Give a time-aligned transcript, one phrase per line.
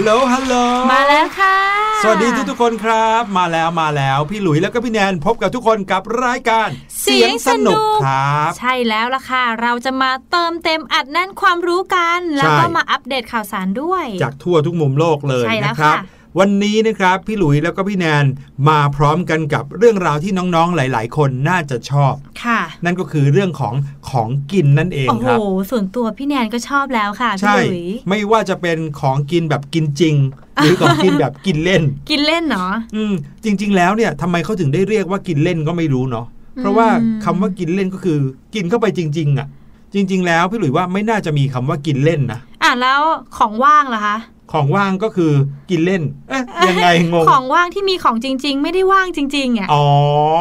[0.00, 0.54] ลโหลฮัลโหล
[0.92, 1.56] มาแล้วค่ะ
[2.02, 6.68] สวัสดีทุกทุกๆคนครับ มาแล้วมาแล้วพี่หลุยแล้วก็พี่แนนพบกับทุกคนกับรายการ
[7.02, 18.24] เสียงสนุกครับ ใช่แล้วล่ะค่ะ เราจะมาเติมเต็มอัดแน่นความรู้กัน แล้วก็ใช่มาอัปเดตข่าวสารด้วย จากทั่วทุกมุมโลกเลยใช่แล้วนะครับค่ะ วันนี้นะครับพี่หลุยแล้วก็พี่แนน
[18.68, 23.74] มาพร้อมกันกับเรื่องราวที่น้องๆหลาย ๆ คนน่าจะชอบค่ะ นั่นก็คือเรื่องของ
[24.10, 25.38] ของกินนั่นเองโอ้โหครับ
[25.70, 30.14] ส่วนตัวพี่แนนก็ชอบแล้วค่ะพี่ใช่หลุยไม่ว่าจะเป็นของกินแบบกินจริง
[30.62, 33.12] หรือของกินแบบกินเล่น กินเล่นเนาะอืม
[33.44, 36.26] จริง ๆ แล้วเนี่ยทำไมเขาถึงได้เรียกว่ากินเล่นก็ไม่รู้เนาะ
[36.60, 36.88] เพราะว่า
[37.24, 38.18] คำว่ากินเล่นก็คือ
[38.54, 39.48] กินเข้าไปจริง ๆ อะ
[39.94, 43.00] จริง ๆ แล้วพี่หลุยว่าไม่น่าจะมีคำว่ากินเล่นนะอะแล้ว
[43.36, 44.16] ของว่างล่ะคะ
[44.52, 45.32] ของว่างก็คือ
[45.70, 49.86] กินเล่น เอ๊ะยังไงงง ของว่างที่มีของจริง ๆ ไม่ได้ว่างจริงๆอะอ๋อ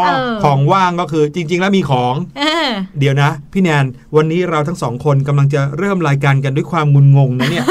[0.05, 2.69] เออของว่างก็คือจริง ๆ แล้วมีของเออ
[2.99, 3.85] เดี๋ยวนะ พี่แนน
[4.15, 7.65] วันนี้เราทั้งสองคนกำลังจะเริ่มรายการกันด้วยความงุนงงนะเนี่ย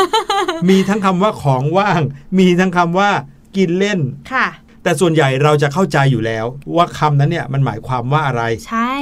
[0.68, 2.00] มีทั้งคำว่าของว่าง
[2.38, 3.10] มีทั้งคำว่า
[3.56, 4.00] กินเล่น
[4.32, 4.46] ค่ะ
[4.82, 6.46] แต่ส่วนใหญ่เราจะเข้าใจอยู่แล้ว
[6.76, 8.94] ว่าคำนั้นเนี่ยมันหมายความว่าอะไร ใช่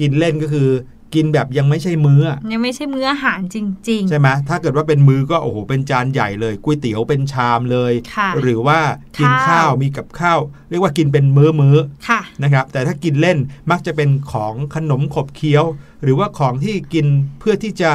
[0.00, 0.68] กินเล่นก็คือ
[1.14, 3.56] กินแบบยังไม่ใช่มื้ออะยังไม่ใช่มื้ออาหารจ
[3.88, 8.80] ริงใช่ไหมถ้าเกิดว่าเป็นมื้อก็โอ้โหเป็นจานใหญ่เลยก๋วยเตี๋ยวเป็นชามเลยค่ะหรือว่า
[9.18, 10.38] กินข้าวข้าวมีกับข้าว
[10.70, 13.38] เรียกว่ากินเป็นมื้อมื้อๆค่ะนะครับ แต่ถ้ากินเล่น
[13.70, 15.64] มักจะเป็นของขนมขบเคี้ยว
[16.02, 17.06] หรือว่าของที่กิน
[17.40, 17.90] เพื่อที่จะ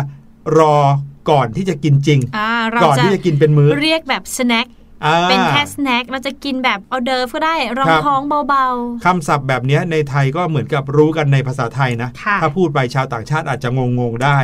[0.59, 0.77] รอ
[1.29, 4.82] ก่อนที่จะกินจริงอ่าเราก่อนจะที่จะกินเป็นมื้อ เรียกแบบ snack อ่า
[5.29, 8.65] เป็นแค่ snack เราจะกินแบบออร์เดิร์ฟก็ได้รองครับท้องเบา
[9.05, 13.69] คำศัพท์แบบเนี้ยในไทยก็เหมือนกับรู้กันในภาษาไทยนะค่ะถ้าพูดไปชาวต่างชาติอาจจะ
[13.99, 14.37] งงๆได้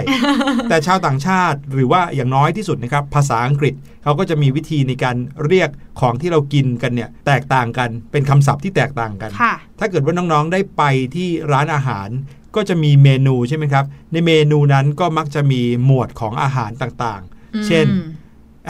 [0.70, 3.74] แต่ชาวต่างชาติหรือว่าอย่างน้อยที่สุดนะครับภาษาอังกฤษ
[4.04, 5.16] เขาก็จะมีวิธีในการ
[5.46, 5.70] เรียก
[6.00, 10.84] ของที่เรากินกันเนี่ยแตกต่างกันเป็นคำศัพท์ที่แตกต่างกันๆค่ะถ้าเกิดว่าน้องๆได้ไป
[11.16, 12.10] ที่ร้านอาหาร
[12.56, 17.22] ก็จะมีเมนูใช่ไหมครับ ในเมนูนั้นก็มักจะมีหมวดของอาหารต่าง
[17.56, 17.86] อืมๆเช่น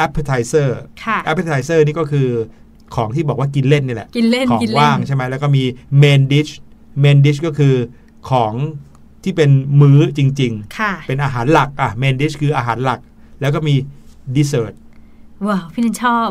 [0.06, 0.70] appetizer
[1.04, 2.28] ค่ะ appetizer นี่ก็คือ
[2.96, 5.64] ของที่บอกว่ากินเล่นนี่แหละ กินเล่นของกินเล่ว่างนใช่ไหมแล้วก็มี
[6.04, 6.52] main dish
[7.04, 7.76] main dish ก็คือ
[8.30, 8.54] ของ
[9.24, 9.50] ที่เป็น
[9.82, 13.00] มื้อจริงค่ะๆเป็นอาหารหลักอะ main dish คืออาหารหลัก
[13.42, 13.76] แล้วก็มี
[14.36, 14.74] dessert
[15.48, 16.30] ว้าว พี่นันชอบ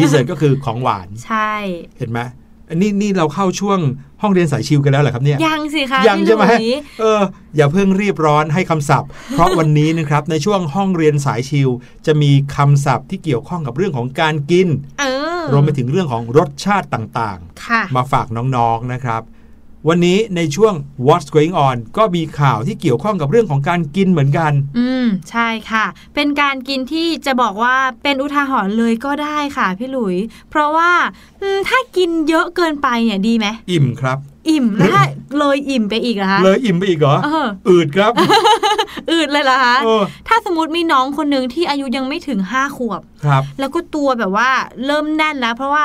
[0.00, 1.52] dessert ก็คือของหวาน ใช่
[1.98, 2.39] เห็นไหมอั
[2.74, 3.78] นนี้นี่เราเข้าช่วง
[4.22, 6.68] ห้องเรียนสายชิวกันแล้วเหรอครับเนี่ยยังสิคะยังพี่ใช่ไหมลุย
[7.00, 7.22] เออ
[7.56, 11.68] อย่าเพิ่งรีบร้อนให้คำศัพท์ เพราะวันนี้นะครับในช่วงห้องเรียนสายชิว
[12.06, 14.68] จะมีคำศัพท์ที่เกี่ยวข้องกับเรื่องของการกิน
[15.00, 15.04] เอ
[15.40, 18.26] อรวมไปถึงเรื่องของรสชาติต่างๆค่ะมาฝาก
[18.56, 19.22] น้องๆนะครับ
[19.88, 20.74] วันนี้ในช่วง
[21.06, 25.84] What's Going On ก็มีข่าวที่เกี่ยวข้องกับเรื่องของการกินเหมือนกัน อืม ใช่ค่ะ
[26.14, 30.16] เป็นการกินที่จะบอกว่าเป็นอุทาหรณ์เลยก็ได้ค่ะพี่หลุย
[30.50, 30.92] เพราะว่า
[31.40, 34.18] อืมถ้ากินเยอะเกินไปเนี่ยดีไหม อิ่มครับ
[34.50, 35.04] อิ่มแล้วถ้า
[35.38, 38.12] เลยอิ่มไปอีกเหรอคะ เลยอิ่มไปอีกเหรอเอออืดครับ
[39.10, 44.50] อืดเลยเหรอคะเออถ้าสมมติมีน้องคนหนึ่งที่อายุยังไม่ถึงห้าขวบครับ แล้วก็ตัวแบบว่า
[44.86, 45.84] เริ่มแน่นแล้ว เพราะว่า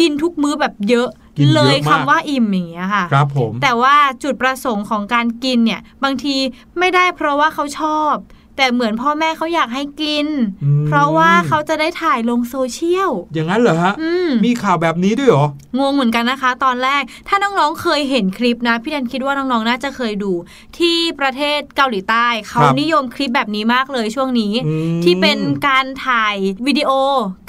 [0.00, 6.36] กินทุกมื้อแบบเยอะ กินเยอะเลยคำมากว่าอิ่มอย่างเงี้ยค่ะครับผมแต่ว่าจุดประสงค์ของการกินเนี่ยบางที
[6.78, 8.14] ไม่ได้เพราะว่าเขาชอบ
[8.56, 10.26] แต่เหมือนพ่อแม่เขาอยากให้กิน
[10.64, 15.46] อืมเพราะว่าเขาจะได้ถ่ายลงโซเชียล อย่างนั้นเหรอฮะอืมมีข่าวแบบนี้ด้วยเหรอ
[15.78, 20.32] งงเหมือนกันนะคะ ตอนแรก ถ้าน้องๆเคยเห็นคลิปนะ พี่แดนคิดว่าน้องๆน่าจะเคยดู
[20.78, 26.36] ที่ประเทศเกาหลีใต้ เขาครับนิยมคลิปแบบนี้มากเลยช่วงนี้อืมที่เป็นการถ่าย
[26.66, 26.90] วิดีโอ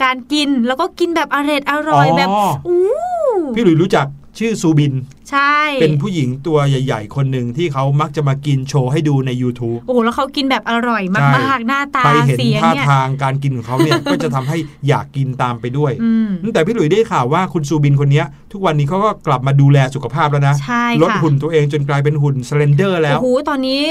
[0.03, 2.29] การกินแล้วก็กินแบบอร่อยอร่อยแบบ
[2.67, 2.83] อู้
[3.55, 4.05] พี่หลุยรู้จัก
[4.37, 4.93] ชื่อซูบิน
[5.31, 23.81] ใช่ เป็นผู้หญิงตัวใหญ่ ๆ คนหนึ่งที่เขามักจะมากินโชว์ให้ดูใน YouTube โอ้โหแล้วเขากินแบบอร่อยใช่มากๆหน้าตาไปเห็นเสียงท่าเนี่ยทางการกินของเขาเนี่ยก็จะทำให้อยากกินตามไปด้วยอืมแต่พี่หลุยได้ข่าวว่าคุณซูบินคนเนี้ยทุกวันนี้เขาก็กลับมาดูแลสุขภาพแล้วนะใช่ลดค่ะหุ่นตัวเองจนกลายเป็นหุ่น slender แล้วโอ้โหตอนนี้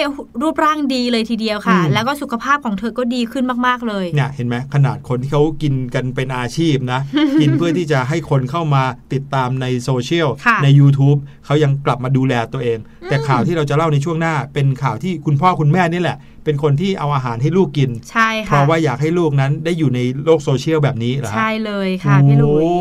[0.42, 7.00] รูปร่างดีเลยทีเดียวค่ะอืมแล้วก็สุขภาพของเธอก็ดีขึ้นมากๆเลยเนี่ยเห็นไหมขนาดคนที่เขากินกันเป็นอาชีพนะ
[7.40, 12.78] กินเพื่อที่จะให้คนเข้ามาติดตามในโซเชียลค่ะใน YouTube เขายังกลับมาดูแลตัวเอง
[13.08, 22.72] แต่ข่าวที่เราจะเล่าในช่วงหน้า เป็นข่าวที่คุณพ่อคุณแม่นี่แหละ เป็นคนที่เอาอาหารให้ลูกกิน ใช่เพค่ะราะว่าอยากให้ลูกนั้นได้อยู่ในโลกโซเชียลแบบนี้เหรอฮะใช่เลยค่ะพี่หลุยโอ้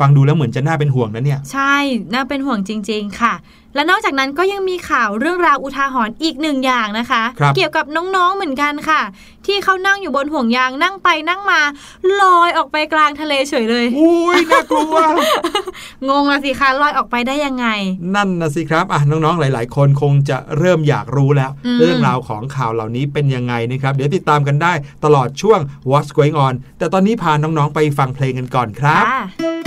[0.00, 1.76] ฟังดูแล้วเหมือนจะน่าเป็นห่วงนะเนี่ย ใช่
[2.12, 3.34] น่าเป็นห่วงจริง ๆ ค่ะ
[3.74, 7.84] และนอกจากนั้นก็ยังมีข่าวเรื่องราวอุทาหรณ์อีกหนึ่งอย่างนะคะครับเกี่ยวกับ
[8.16, 9.00] น้องๆเหมือนกันค่ะ
[9.46, 11.60] ที่เขานั่งอยู่บนห่วงยางนั่งไปนั่งมา
[12.20, 14.96] ลอยออกไปกลางทะเลเฉยเลยอุ้ยน่ากลัว
[16.08, 17.66] งงละสิคะลอยออกไปได้ยังไง
[18.14, 24.72] นั่นนะสิครับอะน้องๆหลาย ๆ คนคงจะเริ่มอยากรู้แล้วอืมเรื่องราวของข่าวเหล่านี้เป็นยังไงนะครับ เดี๋ยวติดตามกันได้
[25.04, 25.60] ตลอดช่วง
[25.90, 29.57] What's Going On แต่ตอนนี้พาน้องๆไปฟังเพลงกันก่อนครับ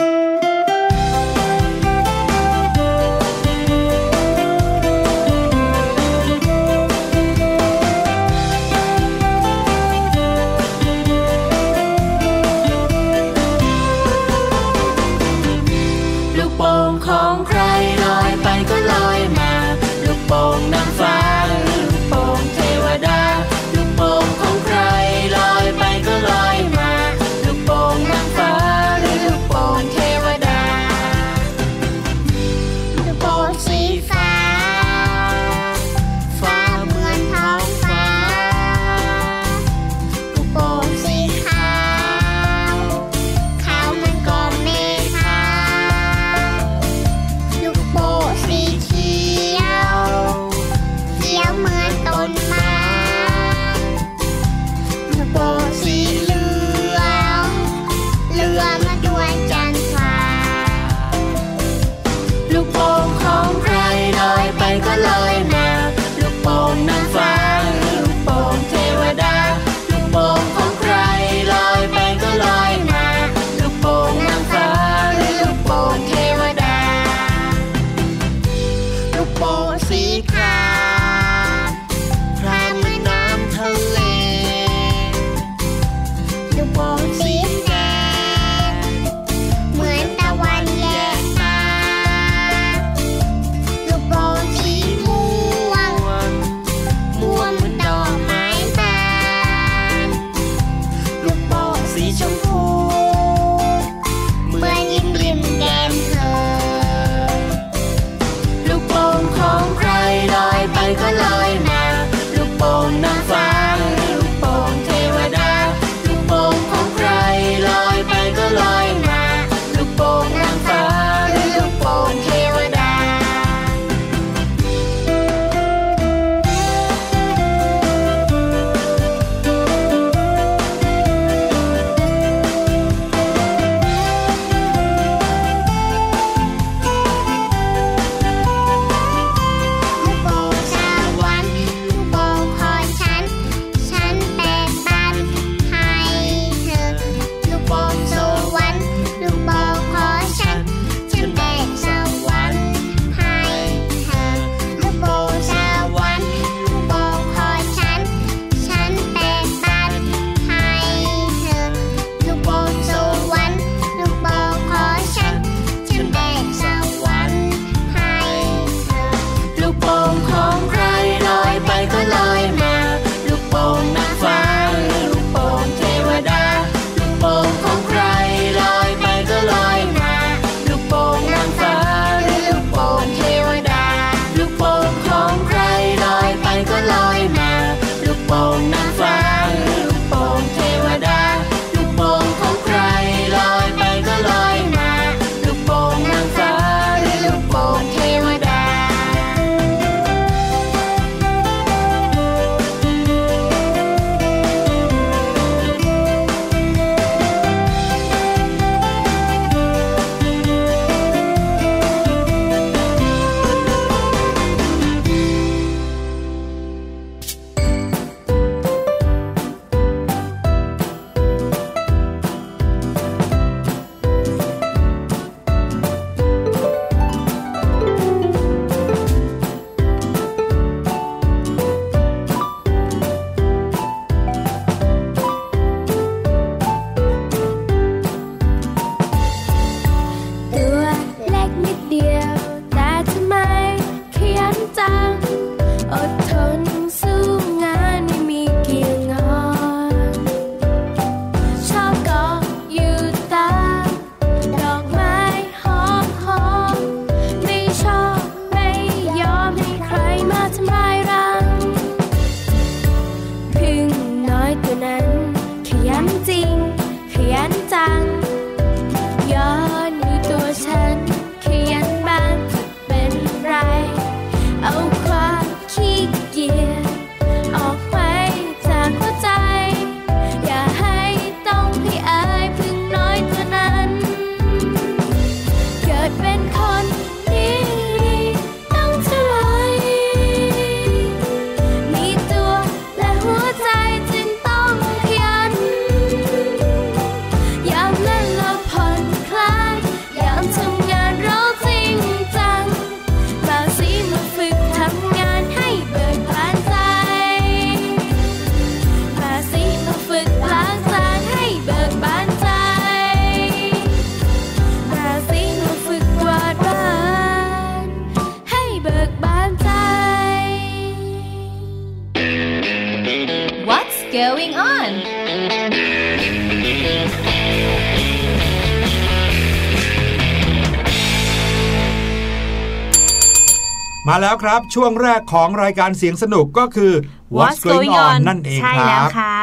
[334.41, 336.93] ครับ ช่วงแรกของรายการเสียงสนุกก็คือ
[337.35, 339.37] What's Going On นั่นเองใช่คแล้รัวบค่ะ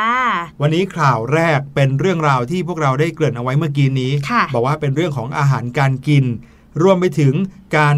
[0.60, 6.24] วันนี้ข่าวแรกเป็นเรื่องราวที่พวกเราได้เกริ่นเอาไว้เมื่อกี้นี้ค่ะบอกว่าเป็นเรื่องของอาหารการกิน
[6.82, 7.34] รวมไปถึง
[7.78, 7.96] การ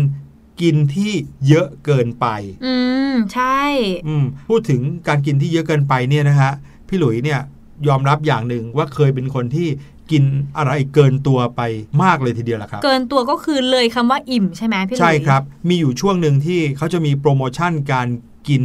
[0.60, 1.12] กินที่
[1.48, 2.26] เยอะเกินไป
[2.66, 2.74] อื
[3.12, 3.62] ม ใช่
[4.06, 6.52] อืมพูดถึงการกินที่เยอะเกินไปเนี่ยนะฮะ
[6.88, 7.40] พี่หลุยเนี่ย
[7.88, 9.68] ยอมรับอย่างหนึ่งว่าเคยเป็นคนที่
[10.10, 10.24] กิน
[10.58, 11.60] อะไรเกินตัวไป
[12.02, 18.08] มากเลยทีเดียวแหละครับ เกินตัวก็คือเลยคำว่าอิ่มใช่ไหมพี่หลุยใช่ครับ มีอยู่ช่วงหนึ่งที่เขาจะมีโปรโมชั่นการ
[18.48, 18.62] กิน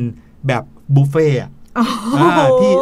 [0.47, 0.63] แบบ
[0.95, 2.73] บุฟเฟ่ต์อะโอ้โหอ่าที่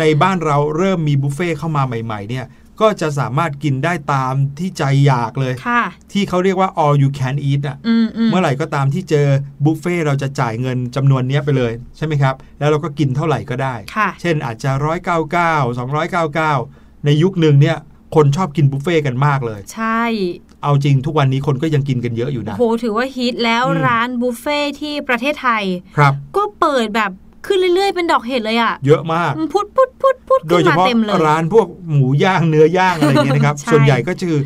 [0.00, 2.46] ในบ้านเราเริ่มมีบุฟเฟ่ต์เข้ามาใหม่ ๆ เนี่ย
[2.80, 9.26] ก็จะสามารถกินได้ตามที่ใจอยากเลยค่ะที่เขาเรียกว่า all you can eat อะอืมอืมเมื่อไหร่ก็ตามที่เจอ
[9.64, 16.52] บุฟเฟ่ต์เราจะจ่ายเงินจำนวนเนี้ยไปเลย ใช่ไหมครับ แล้วเราก็กินเท่าไหร่ก็ได้ค่ะเช่นอาจจะร้อยเก้าเก้าสองร้อยเก้าเก้า
[17.04, 17.78] ในยุคหนึ่งเนี่ย
[18.14, 20.02] คนชอบกินบุฟเฟ่ต์กันมากเลย ใช่
[20.62, 25.64] เอาจริงทุกวันนี้คนก็ยังกินกันเยอะอยู่โอ้นะโหถือว่าฮิตแล้วอืมร้านบุฟเฟ่ที่ประเทศไทย
[25.96, 27.10] ครับก็เปิดแบบ
[27.46, 34.36] ขึ้นเรื่อยๆ เป็นดอกเห็ดเลยอะ เยอะมากมันพุดพุดพุดพุดโดขึ้ยนเฉมาพาะเต็มเลยร้านพวกหมูย่างเนื้อย่างอะไรอย่างเงี้ยนะครับใช่ส่วนใหญ่ก็คือ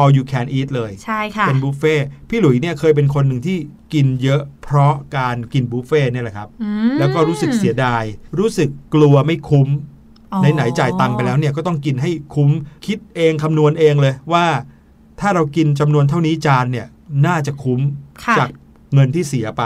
[0.00, 3.56] all you can eat เลย ใช่ค่ะ เป็นบุฟเฟ่ต์พี่หลุยเนี่ยเคยเป็นคนหนึ่งที่
[3.94, 8.04] กินเยอะเพราะการกินบุฟเฟ่ต์เนี่ยแหละครับอืมแล้วก็รู้สึกเสียดาย
[8.38, 9.89] รู้สึกกลัวไม่คุ้มอ๋อ
[10.54, 12.50] ไหนๆจ่ายตังค์ไปแล้วเนี่ยก็ต้องกินให้คุ้ม
[12.86, 14.46] คิดเองคำนวณเองเลยว่า
[15.20, 16.86] ถ้าเรากินจำนวนเท่านี้จานเนี่ย
[17.26, 17.80] น่าจะคุ้ม
[18.24, 18.48] ค่ะจาก
[18.94, 19.62] เงินที่เสียไป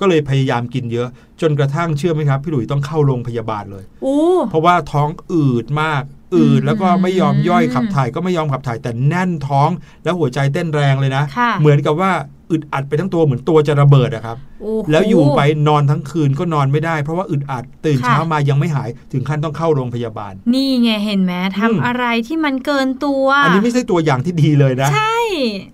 [0.00, 1.08] ก็เลยพยายามกินเยอะ
[1.40, 6.02] จนกระทั่งเชื่อไหมครับ พี่หลุยต้องเข้าโรงพยาบาลเลยอู้เพราะว่าท้องอืดมาก
[6.34, 9.70] อืดอืมแล้วก็ไม่ยอมย่อยขับถ่ายก็ไม่ยอมขับถ่ายแต่แน่นท้อง
[10.04, 12.12] แล้วหัวใจเต้นแรงเลยนะค่ะเหมือนกับว่า
[12.50, 25.18] อึดอัดไปทั้งตัวเหมือนตัวจะระเบิดอะครับโอ้โหแล้วอยู่ไปนอนทั้งคืนก็นอนไม่ได้ เพราะว่าอึดอัดตื่นค่ะเช้ามายังไม่หายถึงขั้นต้องเข้าโรงพยาบาล นี่ไงเห็นไหมอืมทำอะไรที่มันเกินตัว อันนี้ไม่ใช่ตัวอย่างที่ดีเลยนะ ใช่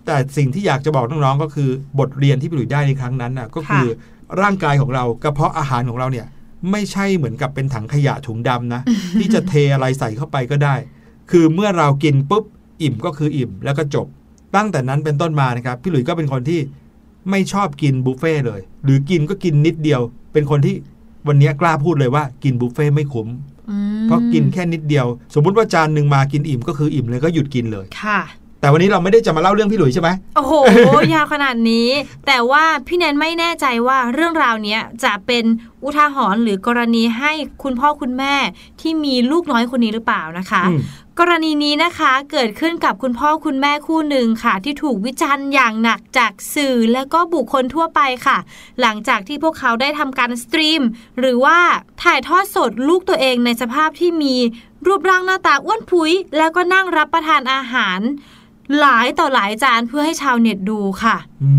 [0.07, 3.87] แต่สิ่งที่อยากจะบอกน้องๆก็คือบทเรียนที่พี่หลุยได้ในครั้งนั้นน่ะก็คือ
[4.41, 6.27] ร่างกายของเรากระเพาะอาหารของเราเนี่ย
[6.71, 8.81] ไม่ใช่เหมือนกับเป็นถังขยะถุงดำนะ
[9.19, 10.75] ที่จะเทอะไรใส่เข้าไปก็ได้
[11.31, 12.45] คือเมื่อเรากินปุ๊บ
[12.83, 14.07] อิ่มก็คืออิ่มแล้วก็จบ
[14.57, 16.61] ตั้งแต่นั้นเป็นต้นมานะครับพี่หลุยก็เป็นคนที่
[17.31, 20.01] ไม่ชอบกินบุฟเฟ่ต์เลย หรือกินก็กินนิดเดียว
[20.33, 20.75] เป็นคนที่
[21.29, 23.29] วันนี้กล้าพูดเลยว่ากินบุฟเฟ่ต์ไม่คุ้ม
[23.71, 28.21] อืมเพราะกินแค่นิดเดียว สมมุติว่าจานหนึ่งมากินอิ่มก็คืออิ่มเลยก็หยุดกินเลยค่ะ
[28.63, 30.53] แต่วันนี้เราไม่ได้จะมาเล่าเรื่องพี่หลุยใช่ไหมโอ้โห
[31.15, 31.89] ยาวขนาดนี้
[32.27, 35.45] แต่ว่าพี่แนนไม่แน่ใจว่าเรื่องราวเนี้ยจะเป็น
[35.85, 38.35] อุทาหรณ์หรือกรณีให้คุณพ่อคุณแม่
[38.81, 40.81] ที่มีลูกน้อยคนนี้หรือเปล่านะคะอืม
[41.21, 48.39] กรณีนี้นะคะเกิดขึ้นกับคุณพ่อคุณแม่คู่หนึ่งค่ะ ที่ถูกวิจารณ์อย่างหนักจากสื่อและก็บุคคลทั่วไปค่ะ
[48.81, 50.83] หลังจากที่พวกเขาได้ทำการสตรีม
[51.19, 51.59] หรือว่า
[52.03, 54.35] ถ่ายทอดสดลูกตัวเองในสภาพที่มี
[54.87, 58.01] รูปร่างหน้าตาอ้วนพุ้ยแล้วก็นั่งรับประทานอาหาร
[58.81, 61.53] หลายต่อหลายจานเพื่อให้ชาวเน็ตดูค่ะอื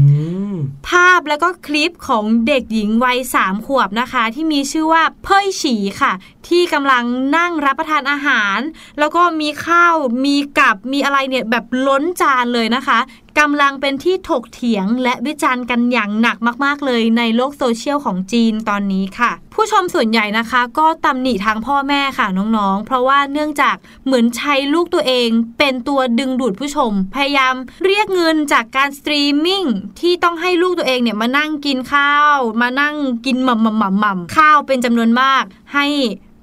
[0.54, 0.54] ม
[0.90, 6.14] ภาพแล้วก็คลิปของเด็กหญิงวัยสามขวบนะคะ ที่มีชื่อว่าเพ่ยฉีค่ะ
[6.48, 7.04] ที่กำลัง
[7.38, 8.58] นั่งรับประทานอาหาร
[9.00, 9.96] แล้วก็มีข้าว
[10.26, 13.00] มีกับมีอะไรเนี่ยแบบล้นจานเลยนะคะ
[13.40, 29.64] กำลังเป็นที่ถกเถียงและวิจารณ์กันอย่างหนักมาก ๆ เลยในโลกโซเชียลของจีนตอนนี้ค่ะ ผู้ชมส่วนใหญ่นะคะ ก็ตำหนิทางพ่อแม่ค่ะน้องๆ เพราะว่าเนื่องจากเหมือนใช้ลูกตัวเอง เป็นตัวดึงดูดผู้ชม พยายามเรียกเงินจากการสตรีมมิ่ง
[30.00, 35.44] ที่ต้องให้ลูกตัวเองเนี่ยมานั่งกินข้าว มานั่งกินหม่ำหม่ำหม่ำหม่ำข้าวเป็นจำนวนมาก
[35.74, 35.88] ให้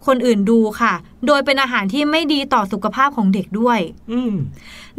[0.06, 0.94] คนอื่นดูค่ะ
[1.26, 3.78] โดยเป็นอาหารที่ไม่ดีต่อสุขภาพของเด็กด้วย
[4.12, 4.20] อื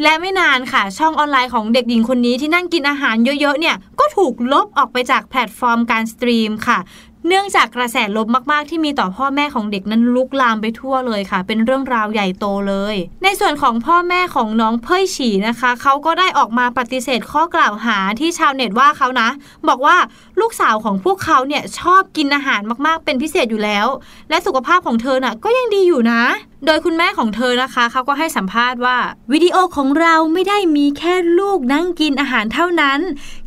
[0.02, 6.80] และไม่นานค่ะ ช่องออนไลน์ของเด็กหญิงคนนี้ที่นั่งกินอาหารเยอะๆเนี่ยก็ถูกลบออกไปจากแพลตฟอร์มการสตรีมค่ะ
[7.28, 19.30] เนื่องจากกระแสลบมากๆ ที่มีต่อพ่อแม่ของเด็กนั้นลุกลามไปทั่วเลยค่ะ เป็นเรื่องราวใหญ่โตเลย ในส่วนของพ่อแม่ของน้องเพ่ยฉีนะคะเขาก็ได้ออกมาปฏิเสธข้อกล่าวหาที่ชาวเน็ตว่าเขานะ
[19.68, 19.98] บอกว่า
[20.40, 23.88] ลูกสาวของพวกเขาเนี่ยชอบกินอาหารมากๆ เป็นพิเศษอยู่แล้ว
[24.30, 26.22] และสุขภาพของเธอน่ะก็ยังดีอยู่นะ
[26.66, 28.98] โดยคุณแม่ของเธอนะคะเขาก็ให้สัมภาษณ์ว่า
[29.32, 33.00] วิดีโอของเราไม่ได้มีแค่ลูกนั่งกินอาหารเท่านั้น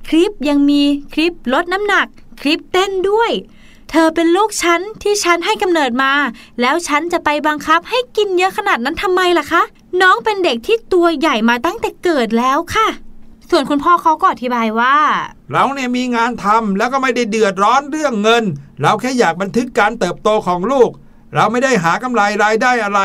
[0.09, 0.83] คลิปยังมี
[1.13, 2.07] คลิปลดน้ำหนัก
[2.41, 3.31] คลิปเต้นด้วย
[3.97, 6.13] เธอเป็นลูกฉันที่ฉันให้กำเนิดมา
[6.61, 9.63] แล้วฉันจะไปบังคับให้กินเยอะขนาดนั้นทำไมล่ะคะ
[10.03, 12.89] น้องเป็นเด็กที่ตัวใหญ่มาตั้งแต่เกิดแล้วค่ะ
[13.51, 14.97] ส่วนคุณพ่อเขาก็อธิบายว่า
[15.53, 18.45] เราเนี่ยมีงานทำแล้วก็ไม่ได้เดือดร้อนเรื่องเงิน
[18.83, 20.91] เราแค่อยากบันทึกการเติบโตของลูก
[21.35, 23.01] เราไม่ได้หากำไรรายได้อะไร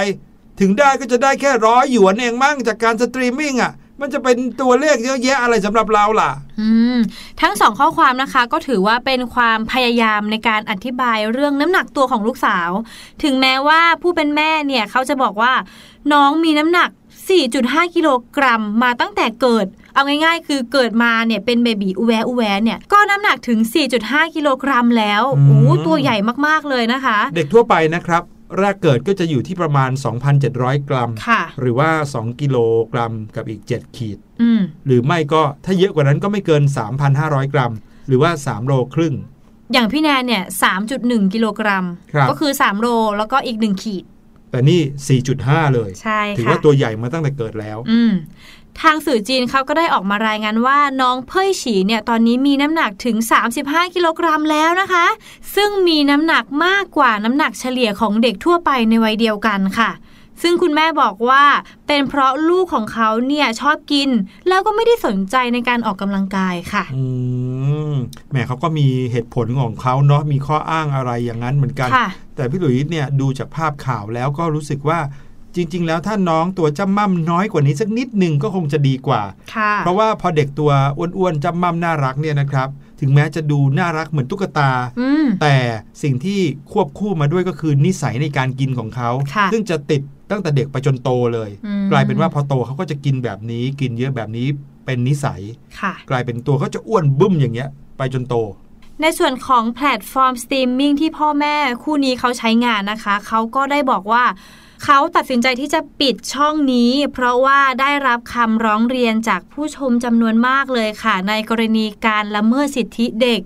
[0.59, 6.97] ถึงได้ก็จะได้แค่ร้อยหยวนเองมั่งจากการสตรีมมิ่งอะ มันจะเป็นตัวเลขเยอะแยะอะไรสำหรับเราล่ะออืม
[7.41, 12.69] ทั้งสองข้อความนะคะ ก็ถือว่าเป็นความพยายามในการอธิบายเรื่องน้ำหนักตัวของลูกสาว
[13.23, 15.53] ถึงแม้ว่าผู้เป็นแม่เนี่ยเขาจะบอกว่า
[16.13, 16.89] น้องมีน้ำหนัก
[17.41, 23.59] 4.5 กิโลกรัมมาตั้งแต่เกิด เอาง่ายๆ คือเกิดมาเนี่ยเป็นเบบีอุแวอุแวเนี่ย ก็น้ำหนักถึง
[23.97, 28.23] 4.5 กิโลกรัมแล้วอืมโอ้ตัวใหญ่มากๆเลยนะคะ เด็กทั่วไปนะครับ
[28.57, 29.91] แรกเกิดก็จะอยู่ที่ประมาณ
[30.39, 32.57] 2,700 กรัมค่ะหรือว่า 2 กิโล
[32.91, 36.63] กรัมกับอีก 7 ขีดอืมหรือไม่ก็ถ้าเยอะกว่านั้นก็ไม่เกิน
[37.07, 37.73] 3,500 กรัม
[38.07, 39.15] หรือว่า 3 โลครึ่ง
[39.73, 40.43] อย่างพี่แนนเนี่ย
[40.89, 44.05] 3.1 กิโลกรัมครับก็คือ 3 โลแล้วก็อีก 1 ขีด
[44.51, 48.13] แต่นี่ 4.5 เลย ใช่ถือค่ะว่าตัวใหญ่มาตั้งแต่เกิดแล้วอืม
[48.81, 53.17] ทางสื่อจีนเขาก็ได้ออกมารายงานว่าน้องเพ่ยฉีเนี่ยตอนนี้มีน้ำหนักถึง
[53.55, 55.05] 35 กิโลกรัมแล้วนะคะ
[55.55, 59.91] ซึ่งมีน้ำหนักมากกว่าน้ำหนักเฉลี่ยของเด็กทั่วไปในวัยเดียวกันค่ะ
[60.43, 61.43] ซึ่งคุณแม่บอกว่า
[61.87, 64.09] เป็นเพราะลูกของเขาเนี่ยชอบกิน
[64.47, 67.03] แล้วก็ไม่ได้สนใจในการออกกำลังกายค่ะ อื
[67.91, 67.95] ม
[68.29, 74.99] แหมเขาก็มีเหตุผลของเขาเนาะมีข้ออ้างอะไรอย่างนั้นเหมือนกันค่ะแต่พี่หลุยส์เนี่ยดูจากภาพข่าวแล้วก็รู้สึกว่า
[75.55, 79.21] จริง ๆ แล้วถ้าน้องตัวจ้ำม่ำน้อยกว่านี้สักนิดหนึ่งก็คงจะดีกว่า
[79.55, 85.55] ค่ะเพราะว่าพอเด็กตัวอ้วนๆจ้ำม่ำน่ารักเนี่ยนะครับ ถึงแม้จะดูน่ารักเหมือนตุ๊กตาอืมแต่
[86.03, 86.39] สิ่งที่
[86.71, 94.47] ควบคู่มาด้วยก็คือนิสัยในการกินของเขาค่ะซึ่งจะติดตั้งแต่เด็กไปจนโตเลยอืมกลายเป็นว่าพอโตเขาก็จะกินแบบนี้ กินเยอะแบบนี้
[94.85, 95.41] เป็นนิสัย
[95.79, 98.35] ค่ะกลายเป็นตัวเขาจะอ้วนบึ้มอย่างเงี้ย ไปจนโต
[99.01, 104.23] ในส่วนของแพลตฟอร์มสตรีมมิ่งที่พ่อแม่คู่นี้เขาใช้งานนะคะ เขาก็ได้บอกว่า
[104.83, 113.39] เขาตัดสินใจที่จะปิดช่องนี้ เพราะว่าได้รับคำร้องเรียนจากผู้ชมจำนวนมากเลยค่ะ ในกรณีการละเมิดสิทธิเด็ก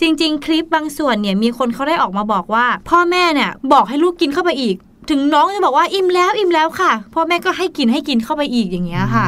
[0.00, 4.76] จริง ๆ คลิปบางส่วนเนี่ยมีคนเขาได้ออกมาบอกว่า พ่อแม่เนี่ยบอกให้ลูกกินเข้าไปอีก
[5.10, 9.26] ถึงน้องจะบอกว่าอิ่มแล้วอิ่มแล้วค่ะ พ่อแม่ก็ให้กินให้กินเข้าไปอีกอย่างเงี้ยค่ะ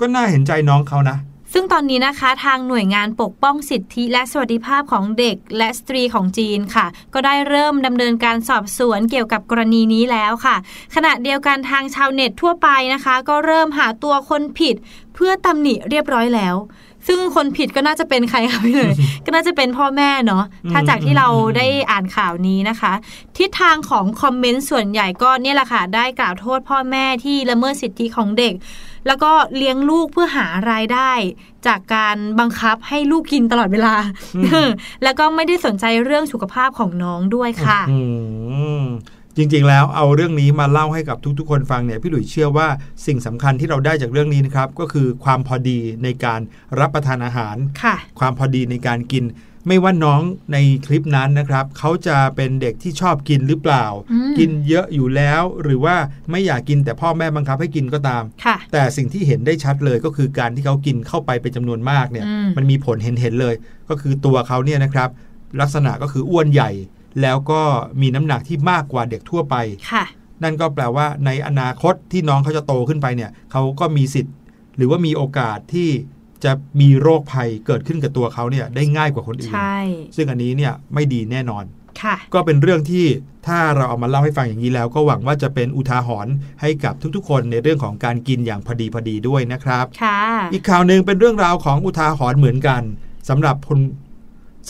[0.00, 1.16] ก็น่าเห็นใจน้องเขานะ
[1.56, 10.56] ซึ่งตอนนี้นะคะทางหน่วยงานปกป้องสิทธิและสวัสดิภาพของเด็กและสตรีของจีนค่ะ ก็ได้เริ่มดำเนินการสอบสวนเกี่ยวกับกรณีนี้แล้วค่ะ
[10.94, 14.76] ขณะเดียวกันทางชาวเน็ตทั่วไปนะคะ ก็เริ่มหาตัวคนผิด
[15.14, 16.56] เพื่อตำหนิเรียบร้อยแล้ว
[17.06, 22.92] ซึ่งคนผิดก็น่าจะเป็นใครคะพี่เลย ก็น่าจะเป็นพ่อแม่เนาะถ้าจากที่เราได้อ่านข่าวนี้นะคะ
[23.38, 28.54] ทิศทางของคอมเมนต์ส่วนใหญ่ก็เนี่ยแหละค่ะ ได้กล่าวโทษพ่อแม่ที่ละเมิดสิทธิของเด็ก
[29.06, 31.10] แล้วก็เลี้ยงลูกเพื่อหารายได้
[31.66, 33.94] จากการบังคับให้ลูกกินตลอดเวลา
[35.04, 38.00] แล้วก็ไม่ได้สนใจเรื่องสุขภาพของน้องด้วยค่ะอื
[38.82, 38.84] ม
[39.36, 42.68] จริงๆ แล้วเอาเรื่องนี้มาเล่าให้กับทุกๆ คนฟังเนี่ยพี่หลุยเชื่อว่า
[43.06, 46.40] สิ่งสำคัญที่เราได้จากเรื่องนี้นะครับ ก็คือความพอดีในการ
[46.80, 49.24] รับประทานอาหารค่ะความพอดีในการกิน
[49.68, 50.20] ไม่ว่าน้อง
[50.52, 55.96] ในคลิปนั้นนะครับเขาจะเป็นเด็กที่ชอบกินหรือเปล่าอืมกินเยอะอยู่แล้วหรือว่า
[56.30, 63.54] ไม่อยากกินแต่พ่อแม่บังคับให้กินก็ตามค่ะแต่สิ่งที่เห็นได้ชัดเลยก็คือการที่เขากินเข้าไปเป็นจำนวนมากเนี่ยอืมมันมีผลเห็นเห็นๆเลย
[63.88, 65.08] ก็คือตัวเขาเนี่ยนะครับ
[65.60, 66.70] ลักษณะก็คืออ้วนใหญ่
[67.22, 67.60] แล้วก็
[68.00, 69.56] มีน้ำหนักที่มากกว่าเด็กทั่วไป
[69.92, 70.04] ค่ะ
[70.42, 74.34] นั่นก็แปลว่าในอนาคตที่น้องเขาจะโตขึ้นไปเนี่ยเขาก็มีสิทธิ์
[74.76, 75.90] หรือว่ามีโอกาสที่
[76.44, 79.78] จะมีโรคภัยเกิดขึ้นกับตัวเขาเนี่ยได้ง่ายกว่าคนอื่น ใช่
[80.16, 81.64] ซึ่งอันนี้เนี่ยไม่ดีแน่นอน
[82.02, 83.06] ค่ะ ก็เป็นเรื่องที่
[83.46, 90.20] ถ้าเราเอามาเล่าให้ฟังอย่างนี้แล้ว ก็หวังว่าจะเป็นอุทาหรณ์ให้กับทุกๆ คนในเรื่องของการกินอย่างพอดีพอดีด้วยนะครับ ค่ะ
[90.52, 92.82] อีกข่าวหนึ่งเป็นเรื่องราวของอุทาหรณ์เหมือนกัน
[93.28, 93.78] สำหรับคน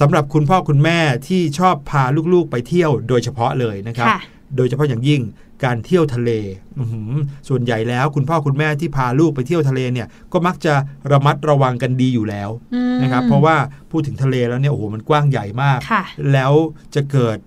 [0.00, 4.20] สำหรับคุณพ่อคุณแม่ที่ชอบพาลูกๆไปเที่ยวโดยเฉพาะเลยนะครับค่ะ
[4.56, 5.20] โดยเฉพาะอย่างยิ่ง
[5.64, 6.31] การเที่ยวทะเล
[6.79, 7.12] อื้อหือ
[7.48, 10.74] ส่วนใหญ่แล้วคุณพ่อคุณแม่ที่พาลูกไปเที่ยวทะเลเนี่ยก็มักจะ
[11.12, 13.57] ระมัดระวังกันดีอยู่แล้วอืมนะครับเพราะว่า
[13.90, 16.53] พูดถึงทะเลแล้วเนี่ยโอ้โหมันกว้างใหญ่มากค่ะแล้ว
[16.94, 17.38] จะเกิด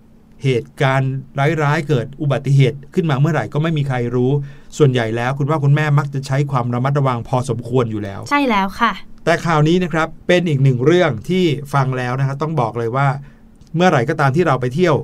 [0.43, 1.13] เหตุการณ์
[1.63, 4.31] ร้ายๆ เกิดอุบัติเหตุขึ้นมาเมื่อไหร่ก็ไม่มีใครรู้
[4.77, 8.91] ส่วนใหญ่แล้วคุณพ่อคุณแม่มักจะใช้ความระมัดระวังพอสมควรอยู่แล้ว ใช่แล้วค่ะ
[9.25, 13.07] แต่ข่าวนี้นะครับเป็นอีกหนึ่งเรื่องที่ฟังแล้วนะครับต้องบอกเลยว่า
[13.75, 14.95] เมื่อไหร่ก็ตามที่เราไปเที่ยว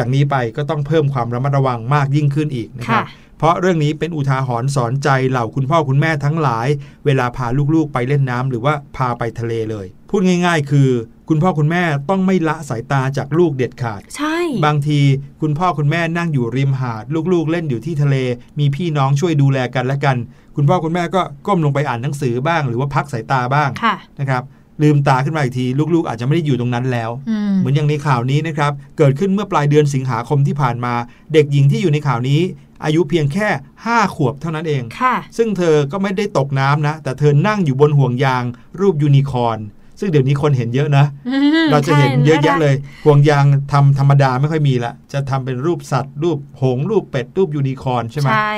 [0.00, 6.68] จากนี้ไปก็ต้องเพิ่มความระมัดระวังมากยิ่งขึ้นอีกนะครับค่ะเพราะเรื่องนี้เป็นอุทาหรณ์สอนใจเหล่าคุณพ่อคุณแม่ทั้งหลาย
[7.04, 10.88] เวลาพาลูกๆไปเล่นน้ำหรือว่าพาไปทะเลเลย พูดง่าย ๆ คือ
[11.28, 15.00] คุณพ่อคุณแม่ต้องไม่ละสายตาจากลูกเด็ดขาด ใช่ บางที
[15.40, 18.16] คุณพ่อคุณแม่นั่งอยู่ริมหาด ลูกๆ เล่นอยู่ที่ทะเล
[18.58, 20.16] มีพี่น้องช่วยดูแลกันและกัน
[20.56, 24.42] คุณพ่อคุณแม่ก็ก้มลงไปอ่านหนังสือบ้าง หรือว่าพักสายตาบ้างค่ะนะครับ
[24.82, 30.94] ลืมตาขึ้นมาอีกที ลูกๆ อาจจะไม่ได้อยู่ตรงนั้นแล้วอืมเหมือนอย่างในข่าวนี้นะครับ เกิดขึ้นเมื่อปลายเดือนสิงหาคมที่ผ่านมา
[31.32, 32.40] เด็กหญิงที่อยู่ในข่าวนี้
[32.84, 33.48] อายุเพียงแค่
[33.84, 38.44] 5 ขวบเท่านั้นเองค่ะซึ่งเธอก็ไม่ได้ตกน้ำนะ แต่เธอนั่งอยู่บนห่วงยาง
[38.80, 39.60] รูปยูนิคอร์น
[40.00, 48.54] ซึ่งเดี๋ยวนี้คนเห็นเยอะนะอืมเราจะเห็นใช่เยอะแยะเลย ห่วงยางทำธรรมดาไม่ค่อยมีละ จะทำเป็นรูปสัตว์ รูปหงส์รูปเป็ด รูปยูนิคอร์นใช่ไหมใช่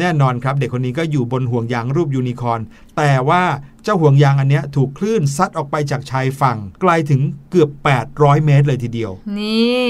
[0.00, 2.60] แน่นอนครับ เด็กคนนี้ก็อยู่บนห่วงยางรูปยูนิคอร์น
[2.96, 3.42] แต่ว่า
[3.84, 7.70] เจ้าห่วงยางอันเนี้ยถูกคลื่นซัดออกไปจากชายฝั่งไกลถึงเกือบ
[8.08, 9.88] 800 เมตรเลยทีเดียว นี่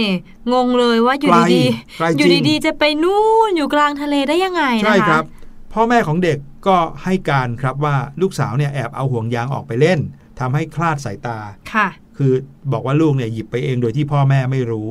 [0.52, 1.62] งงเลยว่าอยู่ไกลดี
[1.98, 5.24] ไกลๆจริงอยู่ดีๆ จะไปนู่นอยู่กลางทะเลได้ยังไงนะคะใช่ครับ
[5.72, 9.98] พ่อแม่ของเด็กก็ให้การครับว่าลูกสาวเนี่ยแอบเอาห่วงยางออกไปเล่น
[10.40, 11.38] ทำให้คลาดสายตา
[11.72, 12.32] ค่ะ คือ
[12.72, 14.90] บอกว่าลูกเนี่ยหยิบไปเองโดยที่พ่อแม่ไม่รู้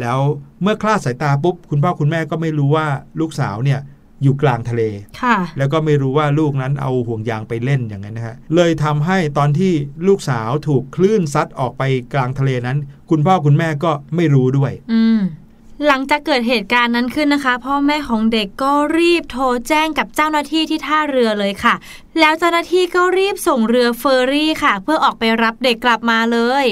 [0.00, 0.18] แล้ว
[0.62, 2.86] เมื่อคลาดสายตาปุ๊บคุณพ่อคุณแม่ก็ไม่รู้ว่า
[3.20, 3.80] ลูกสาวเนี่ย
[4.22, 4.82] อยู่กลางทะเล
[5.20, 9.72] ค่ะแล้วก็ไม่รู้ว่าลูกนั้นเอาห่วงยางไปเล่นอย่างนั้นนะฮะ เลยทำให้ตอนที่
[10.06, 11.82] ลูกสาวถูกคลื่นซัดออกไป
[12.14, 12.78] กลางทะเลนั้น
[13.10, 15.20] คุณพ่อคุณแม่ก็ไม่รู้ด้วย อืม
[15.86, 21.74] หลังจากเกิดเหตุการณ์นั้นขึ้นนะคะ พ่อแม่ของเด็กก็รีบโทรแจ้งกับเจ้าหน้าที่ที่ท่าเรือเลยค่ะ
[22.20, 26.66] แล้วเจ้าหน้าที่ก็รีบส่งเรือเฟอร์รี่ค่ะ เพื่อออกไปรับเด็กกลับมาเลย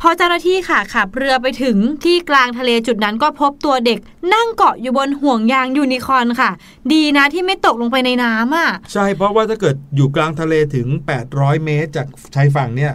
[0.00, 3.98] พอเจ้าหน้าที่ค่ะขับเรือไปถึงที่กลางทะเลจุดนั้นก็พบตัวเด็ก
[4.34, 6.50] นั่งเกาะอยู่บนห่วงยางยูนิคอร์นค่ะ
[6.92, 10.86] ดีนะที่ไม่ตกลงไปในน้ำอะ ใช่เพราะว่าถ้าเกิดอยู่กลางทะเลถึง
[11.26, 12.92] 800 เมตร จากชายฝั่งเนี่ย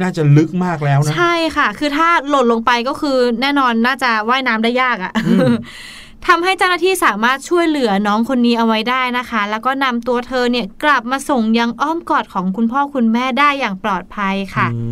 [0.00, 5.54] น่าจะลึกมากแล้วนะ ใช่ค่ะ คือถ้าหล่นลงไปก็คือแน่นอนน่าจะว่ายน้ำได้ยากอะ่ะอืม
[6.28, 14.82] ทำให้เจ้าหน้าที่สามารถช่วยเหลือน้องคนนี้เอาไว้ได้นะคะ แล้วก็นำตัวเธอเนี่ยกลับมาส่งยังอ้อมกอดของคุณพ่อคุณแม่ได้อย่างปลอดภัยค่ะอื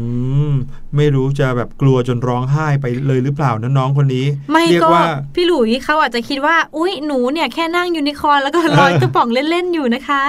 [0.51, 0.55] ม
[0.97, 10.23] ไม่รู้จะแบบกลัวจนร้องไห้ไปเลยหรือเปล่านะน้องคนนี้ ไม่เรียก็ว่าพี่หลุยเขาอาจจะคิดว่า อุ๊ยหนูเนี่ยแค่นั่งยูนิคอร์นแล้วก็ลอยกระป๋องเล่นๆอยู่นะคะ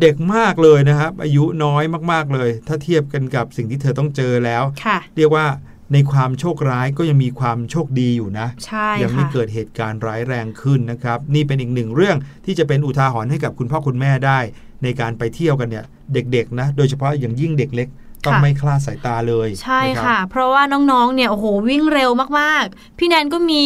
[0.00, 5.46] เด็กมากเลยนะครับ อายุน้อยมากๆเลย ถ้าเทียบกันกับสิ่งที่เธอต้องเจอแล้วค่ะเรียกว่า
[5.94, 14.38] ในความโชคร้ายก็ยังมีความโชคดีอยู่นะใช่ยังไม่ค่ะเกิดเหตุการณ์ร้ายแรงขึ้นนะครับ นี่เป็นอีกหนึ่งเรื่องที่จะเป็นอุทาหรณ์ให้กับคุณพ่อคุณแม่ได้
[14.82, 17.88] ในการไปเที่ยวกันเนี่ยเด็กๆนะโดยเฉพาะอย่างยิ่งเด็กเล็ก
[18.24, 23.64] ต้องค่ะไม่คลาดสายตาเลยใช่นรับค่ะ เพราะว่าน้องๆเนี่ยโอ้โหวิ่งเร็วมากๆ พี่แนนก็มี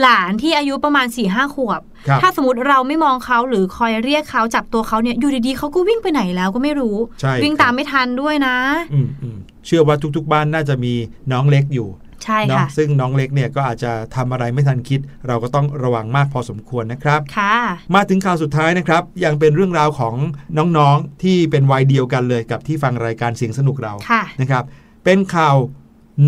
[0.00, 8.56] หลานที่อายุประมาณ4ี่ห้าขวบครับถ้าสมมติเราไม่มองเขาหรือคอยเรียกเขาจับตัวเขาเนี่ยอยู่ดีๆเขาก็วิ่งไปไหนแล้วก็ไม่รู้ใช่วิ่งครับตามไม่ทันด้วยนะ
[8.92, 10.94] อืมอืม เชื่อว่าทุกๆ บ้านน่าจะมี
[11.32, 11.88] น้องเล็กอยู่
[12.24, 17.56] ใช่เนาะค่ะซึ่งน้องเล็กเนี่ยก็อาจจะทำอะไรไม่ทันคิด เราก็ต้องระวังมากพอสมควรนะครับค่ะ
[17.94, 20.14] มาถึงข่าวสุดท้ายนะครับ ยังเป็นเรื่องราวของ
[20.58, 24.64] น้องๆที่เป็นวัยเดียวกันเลยกับที่ฟังรายการเสียงสนุกเราค่ะนะครับ
[25.04, 25.56] เป็นข่าว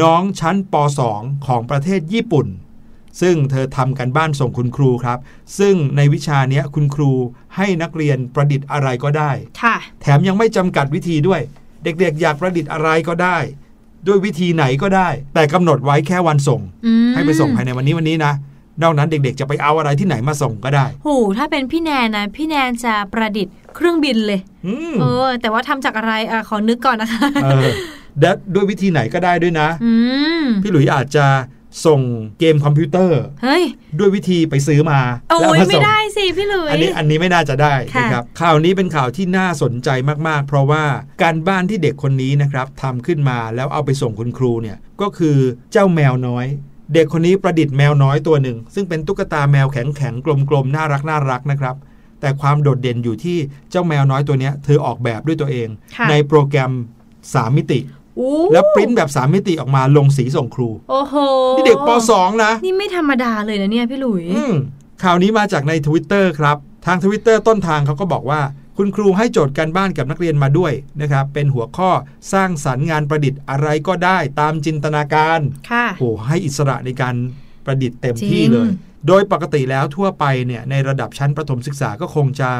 [0.03, 0.75] น้องชั้นป
[1.11, 2.47] .2 ของประเทศญี่ปุ่น
[3.21, 5.19] ซึ่งเธอทำกันบ้านส่งคุณครูครับ
[5.59, 7.11] ซึ่งในวิชาเนี้ยคุณครู
[7.57, 9.31] ให้นักเรียนประดิษฐ์อะไรก็ได้
[9.63, 11.41] ค่ะแถมยังไม่จำกัดวิธีด้วย
[11.85, 13.37] เด็กๆ อยากประดิษฐ์อะไรก็ได้
[14.07, 18.33] ด้วยวิธีไหนก็ได้ แต่กำหนดไว้แค่วันส่งอืมให้ไปส่งภายในวันนี้วันนี้นะ
[18.83, 27.71] นอกนั้นเด็กๆ จะไปเอาอะไรที่ไหนมาส่งก็ได้โหถ้าเป็นพี่แนนนะ พี่แนนจะประดิษฐ์เครื่องบินเลยอืมเออ แต่ว่าทำจากอะไรอะขอนึกก่อนนะคะเออ
[28.21, 29.93] และด้วยวิธีไหนก็ได้ด้วยนะอื
[30.43, 31.25] มพี่หลุยอาจจะ
[31.87, 32.01] ส่ง
[32.39, 33.65] เกมคอมพิวเตอร์ เฮ้ย
[33.99, 35.01] ด้วยวิธีไปซื้อมา
[35.31, 39.89] โอ้แล้วยมาไม่ส่งได้สิพี่หลุยอันนี้อันนี้ไม่น่าจะได้ค่ะนะครับข่าวนี้เป็นข่าวที่น่าสนใจ
[40.29, 40.85] มากๆ เพราะว่า
[41.23, 45.37] การบ้านที่เด็กคนนี้นะครับทำขึ้นมาแล้วเอาไปส่งคุณครูเนี่ยก็คือ
[45.73, 46.47] เจ้าแมวน้อย
[46.95, 51.77] เด็กคนนี้ประดิษฐ์แมวน้อยตัวหนึ่ง ซึ่งเป็นตุ๊กตาแมวแข็งๆกลมๆน่ารักน่ารักนะครับ
[52.21, 53.39] แต่ความโดดเด่นอยู่ที่
[53.71, 56.73] เจ้าแมวน้อยตัวเนี้ยเธอออกแบบด้วยตัวเองค่ะในโปรแกรม
[57.15, 57.98] 3 มิติอู้
[58.53, 61.15] แล้วปริ้นแบบ3มิติออกมาลงสีส่งครู โอ้โห
[61.57, 64.53] นี่เด็กป .2 นะ นี่ไม่ธรรมดาเลยนะเนี่ยพี่หลุยอืม
[65.03, 68.41] ข่าวนี้มาจากใน Twitter ครับ ทาง Twitter ต้นทางเขาก็บอกว่า
[68.77, 71.91] คุณครูให้โจทย์การบ้านกับนักเรียนมาด้วยนะครับ เป็นหัวข้อ
[72.33, 77.15] สร้างสรรค์งานประดิษฐ์อะไรก็ได้ตามจินตนาการค่ะโอ้ให้อิสระในการ
[77.65, 78.71] ประดิษฐ์เต็มที่จริงเลย
[79.09, 82.51] โดยปกติแล้วทั่วไปเนี่ยในระดับชั้นประถมศึกษาก็คงจะ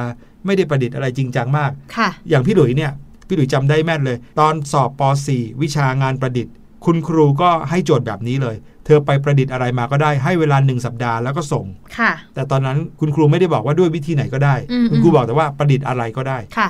[0.45, 2.93] ไม่ได้ประดิษฐ์อะไรจริงจังมากค่ะอย่างพี่หลุยเนี่ย
[3.29, 11.65] พี่หลุยจำได้แม่นเลย ตอนสอบป .4 วิชางานประดิษฐ์ คุณครูก็ให้โจทย์แบบนี้เลย เธอไปประดิษฐ์อะไรมาก็ได้ให้เวลาหนึ่งสัปดาห์แล้วก็ส่ง
[11.99, 16.69] ค่ะ แต่ตอนนั้นคุณครูไม่ได้บอกว่าด้วยวิธีไหนก็ได้อืมคุณครูบอกแต่ว่าประดิษฐ์อะไรก็ได้ค่ะ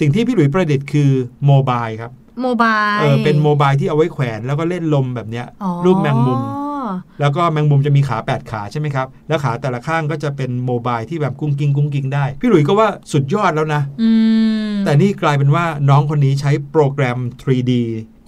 [0.00, 1.10] สิ่งที่พี่หลุยประดิษฐ์คือ
[1.46, 6.40] โมบายครับโมบายเออเป็นโมบายที่เอาไว้แขวนแล้วก็เล่นลมแบบเนี้ยอ๋อรูปแมงมุม
[7.20, 14.10] แล้วก็แมงมุมจะมีขา 8 ขาใช่ไหมครับ แล้วขาแต่ละข้างก็จะเป็นโมบายที่แบบกุ้งกิ้งกุ้งกิ้งได้ พี่หลุยก็ว่าสุดยอดแล้วนะอื
[14.72, 17.72] มแต่นี่กลายเป็นว่าน้องคนนี้ใช้โปรแกรม 3D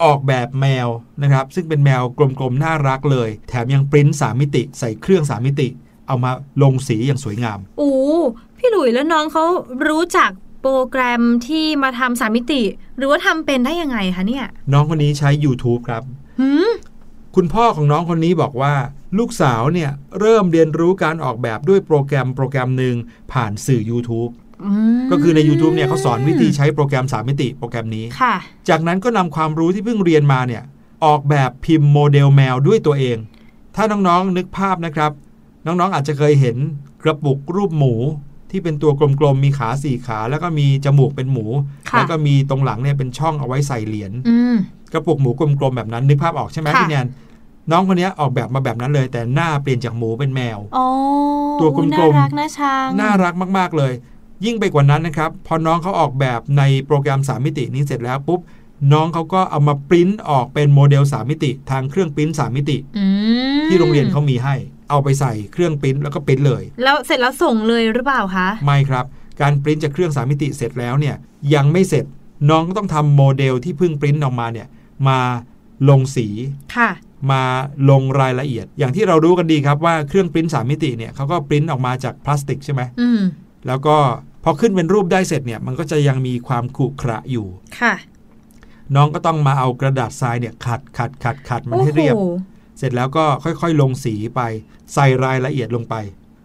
[0.03, 0.87] ออกแบบแมว
[1.23, 5.67] นะครับ ซึ่งเป็นแมวกลมๆ น่ารักเลย แถมยังปริ้นสามมิติ ใส่เครื่องสามมิติ
[6.07, 7.93] เอามาลงสีอย่างสวยงามโอ้
[8.57, 9.43] พี่หลุยแล้วน้องเขา
[9.89, 12.61] รู้จักโปรแกรมที่มาทำสามมิติ
[12.97, 16.03] หรือว่าทำเป็นได้ยังไงคะเนี่ย น้องคนนี้ใช้ YouTube ครับ
[16.39, 16.69] หืม
[17.35, 18.73] คุณพ่อของน้องคนนี้บอกว่า
[19.17, 22.95] ลูกสาวเนี่ยเริ่มเรียนรู้การออกแบบด้วยโปรแกรมโปรแกรมหนึ่ง
[23.31, 24.31] ผ่านสื่อ YouTube
[24.63, 28.35] อืมก็คือใน YouTube เนี่ยเขาสอนวิธีใช้โปรแกรม 3 มิติโปรแกรมนี้ค่ะ
[28.69, 30.63] จากนั้นก็นำความรู้ที่เพิ่งเรียนมาเนี่ย
[31.05, 33.17] ออกแบบพิมพ์โมเดลแมวด้วยตัวเอง
[33.75, 35.11] ถ้าน้องๆนึกภาพนะครับ
[35.65, 36.57] น้องๆอาจจะเคยเห็น
[37.03, 37.93] กระปุกรูปหมู
[38.51, 41.45] ที่เป็นตัวกลมๆ มีขาสี่ขา แล้วก็มีจมูกเป็นหมู
[41.89, 44.55] ค่ะแล้วก็มีตรงหลังเนี่ยเป็นช่องเอาไว้ใส่เหรียญอืม
[44.93, 47.07] กระปุกหมูกลมๆแบบนั้นนึกภาพออกใช่ไหมค่ะพี่แนน
[47.71, 50.87] น้องคนเนี้ยออกแบบมาแบบนั้นเลย แต่หน้าเปลี่ยนจากหมูเป็นแมวอ๋อ
[51.59, 53.93] ตัวกลมๆน่ารักน่าชังน่ารักมากๆเลย
[54.45, 58.39] ยิ่งไปกว่านั้นนะครับ พอน้องเขาออกแบบในโปรแกรม 3 มิตินี้เสร็จแล้วปุ๊บ
[58.93, 63.05] น้องเขาก็เอามาปริ้นออกเป็นโมเดล 3 มิติ ทางเครื่องปริ้น3 มิติอื
[63.59, 64.55] มที่โรงเรียนเขามีให้
[64.89, 69.05] เอาไปใส่เครื่องปริ้นแล้วก็ปริ้นเลย แล้วเสร็จแล้วส่งเลยหรือเปล่าคะ ไม่ครับ
[69.41, 71.15] การปริ้นจากเครื่อง3มิติเสร็จแล้วเนี่ย
[71.55, 72.05] ยังไม่เสร็จ
[72.49, 74.67] น้องก็ต้องทำโมเดลที่เพิ่งปริ้นออกมาเนี่ย
[75.07, 75.19] มา
[75.89, 76.27] ลงสี
[76.77, 76.89] ค่ะ
[77.31, 77.43] มา
[77.89, 83.21] ลงรายละเอียด อย่างที่เรารู้กันดีครับว่าเครื่องปริ้น3มิติเนี่ยเขาก็ปริ้นออกมาจากพลาสติกใช่ไหมอืม
[83.67, 83.97] แล้วก็
[84.43, 87.47] พอขึ้นเป็นรูปได้เสร็จเนี่ยมันก็จะยังมีความขรุขระอยู่
[87.79, 87.93] ค่ะ
[88.95, 92.31] น้องก็ต้องมาเอากระดาษทรายเนี่ยขัดขัดขัดขัดมันให้เรียบโอ้โห
[92.79, 94.41] เสร็จแล้วก็ค่อยๆ ลงสีไป
[94.93, 95.95] ใส่รายละเอียดลงไป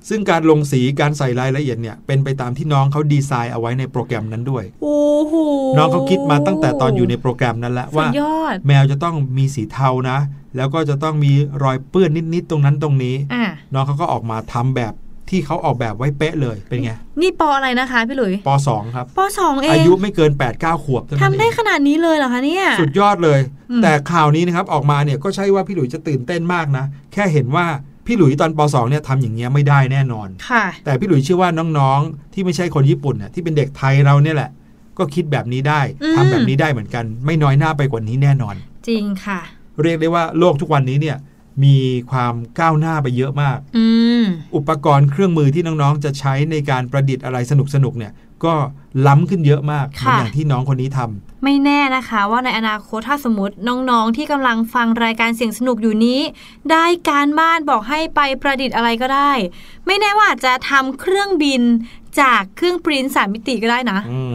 [0.08, 5.34] ซึ่งการลงสีการใส่รายละเอียดเนี่ยเป็นไปตามที่น้องเขาดีไซน์เอาไว้ในโปรแกรมนั้นด้วยโอ้โห
[5.76, 10.18] น้องเขาคิดมาตั้งแต่ตอนอยู่ในโปรแกรมนั้นแล้วสุว่าดยอดแมวจะต้องมีสีเทานะ
[10.56, 11.32] แล้วก็จะต้องมี
[11.64, 13.44] รอยเปื้อนนิดๆตรงนั้นตรงนี้อะ
[13.74, 14.92] น้องเขาก็ออกมาทำแบบ
[15.30, 27.66] ที่เขาออกแบบไว้เป๊ะเลยเป็นไง นี่ปออะไรนะคะพี่หลุยป .2 ครับปอสองเองอายุไม่เกิน8-9ขวบเท่านั้นทำได้เองขนาดนี้เลยเหรอคะเนี่ยสุดยอดเลยอืมแต่ข่าวนี้นะครับออกมาเนี่ยก็ใช่ว่าพี่หลุยจะตื่นเต้นมากนะ แค่เห็นว่า
[28.06, 34.50] พี่หลุยตอนป .2 เนี่ยทำอย่างเงี้ยไม่ได้แน่นอนค่ะแต่พี่หลุยเชื่อว่าน้องๆ ที่ไม่ใช่คนญี่ปุ่นน่ะที่เป็นเด็กไทยเราเนี่ยแหละ
[34.98, 38.54] ก็คิดแบบนี้ได้อืมทำแบบนี้ได้เหมือนกัน ไม่น้อยหน้าไปกว่านี้แน่นอน
[38.88, 39.40] จริงค่ะ
[39.82, 41.16] เรียกได้ว่าโลกทุกวันนี้เนี่ย
[41.64, 41.76] มี
[42.10, 43.86] ความก้าวหน้าไปเยอะมากอื
[44.22, 44.24] ม
[44.56, 47.52] อุปกรณ์เครื่องมือที่น้องๆ จะใช้ในการประดิษฐ์อะไรส
[47.84, 48.12] นุกๆเนี่ย
[48.44, 48.54] ก็
[49.06, 53.54] ล้ำขึ้นเยอะมากเหมือนค่ะอย่างที่น้องคนนี้ทำไม่แน่นะคะว่าในอนาคตถ้าสมมติ
[53.90, 56.20] น้องๆ ที่กำลังฟังรายการเสียงสนุกอยู่นี้
[56.70, 59.32] ได้การบ้านบอกให้ไปประดิษฐ์อะไรก็ได้
[59.86, 61.62] ไม่แน่ว่าอาจจะทำเครื่องบิน
[62.20, 64.34] จากเครื่องปริ้นสามมิติก็ได้นะอืม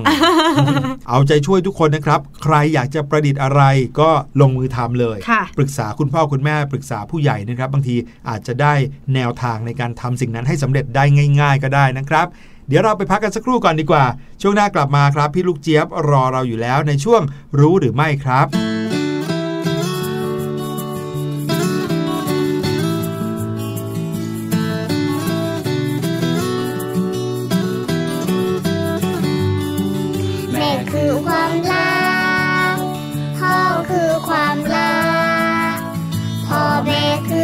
[1.10, 3.62] เอาใจช่วยทุกคนนะครับ ใครอยากจะประดิษฐ์อะไร
[4.00, 4.10] ก็
[4.42, 7.96] ลงมือทำเลยค่ะปรึกษาคุณพ่อคุณแม่ปรึกษาผู้ใหญ่นะครับ บางที
[8.30, 8.74] อาจจะได้
[9.14, 11.04] แนวทางในการทำสิ่งนั้นให้สำเร็จได้
[11.42, 12.28] ง่าย ๆ ก็ได้นะครับ
[12.68, 14.06] เดี๋ยวเราไปพักกันสักครู่ก่อนดีกว่า
[14.42, 17.22] ช่วงหน้ากลับมาครับ พี่ลูกเจี๊ยบรอเราอยู่แล้วในช่วง
[17.60, 18.89] รู้หรือไม่ครับ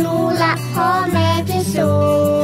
[0.00, 1.90] หนูรักพ่อแม่ที่สุ
[2.42, 2.43] ด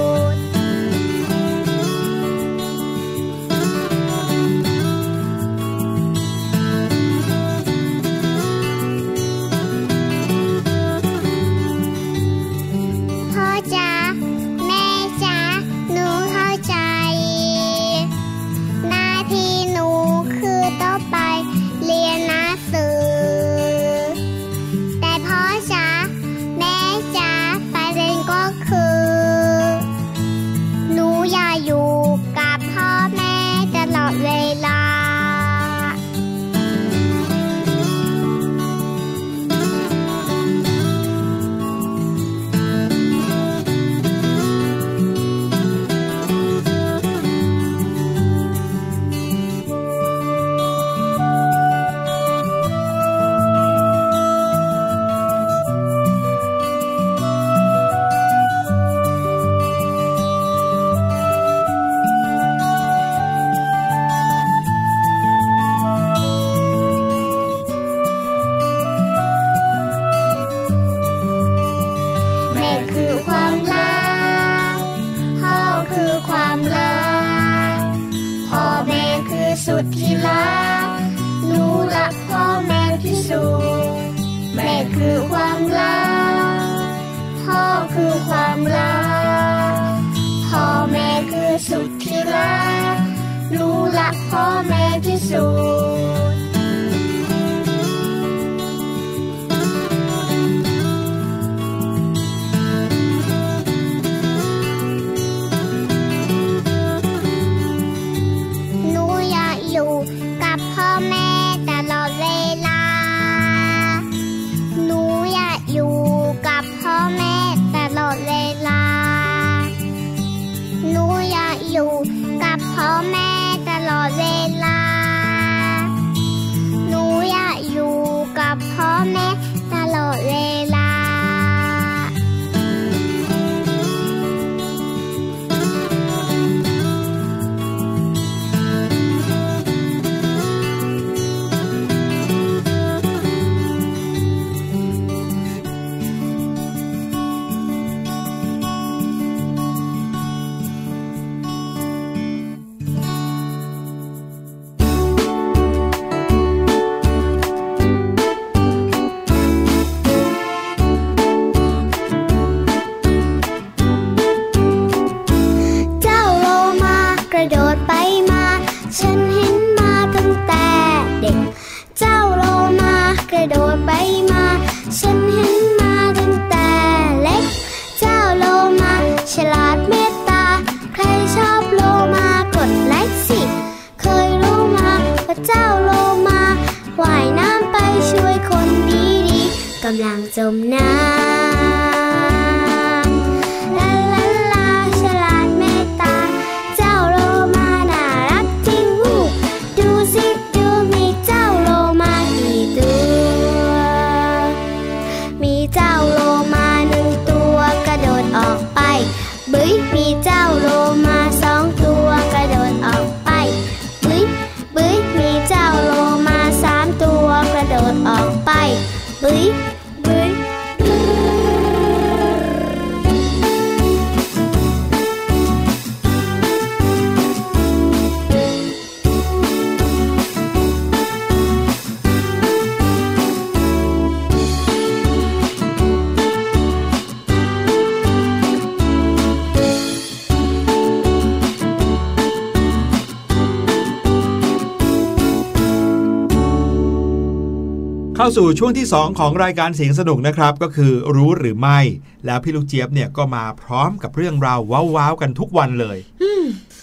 [248.22, 251.78] เข้าสู่ช่วงที่ 2 ของรายการเสียงสนุกนะครับ ก็คือรู้หรือไม่
[252.26, 254.60] แล้วพี่ลูกเจี๊ยบเนี่ยก็มาพร้อมกับเรื่องราว
[254.96, 255.98] ว้าวๆกันทุกวันเลย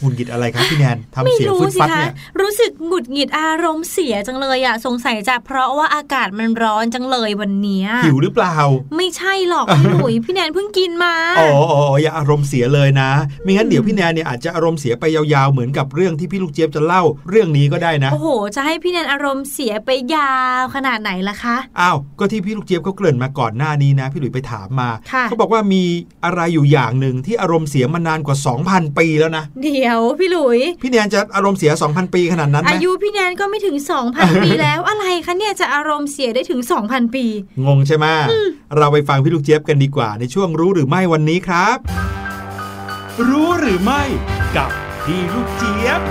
[0.01, 8.55] หงุดหงิดอะไรครับพี่แนนทำไม่เสียงรู้ฟึดสิฟัดคะเนี่ยรู้สึกหงุดหงิดอารมณ์เสียจังเลยอะสงสัยจะเพราะว่าอากาศมันร้อนจังเลยวันเนี้ยหิวหรือเปล่า
[8.97, 13.09] ไม่ใช่หรอกพี่หลุยพี่แนนเพิ่งกินมาอ๋ออ๋ออ๋ออย่าอารมณ์เสียเลยนะ
[13.43, 25.83] ไม่งั้นเดี๋ยวพี่แนนเนี่ยอาจจะอารมณ์เสียไปยาวๆเหมือนกับเรื่องที่พี่ลูกเจี๊ยบจะเล่าเรื่องนี้ก็ได้นะโอ้โหจะให้พี่แนนอารมณ์เสียไปยาวขนาดไหนล่ะคะอ้าวก็ที่พี่ลูกเจี๊ยบเขาเกริ่นมาก่อนหน้านี้นะ พี่หลุยไปถามมาค่ะเขาบอกว่ามี
[26.25, 28.37] อะไรอยู่อย่างหนึ่งที่อารมณ์เสียมานานกว่า
[28.67, 33.77] 2,000 ปีแล้วนะเดี๋ยวพี่หลุย พี่แนนจะอารมณ์เสีย 2,000 ปีขนาดนั้นไหมอายุพี่แนนก็ไม่ถึง
[34.09, 37.25] 2,000 ปีแล้วอะไรคะเนี่ยจะอารมณ์เสียได้ถึง 2,000 ปี
[37.65, 38.05] งงใช่ไหม
[38.77, 41.77] เราไปฟังพี่ลูกเจี๊ยบกันดีกว่า ในช่วงรู้หรือไม่วันนี้ครับ
[43.27, 44.01] รู้หรือไม่
[44.55, 44.69] กับ
[45.03, 46.01] พี่ลูกเจี๊ยบ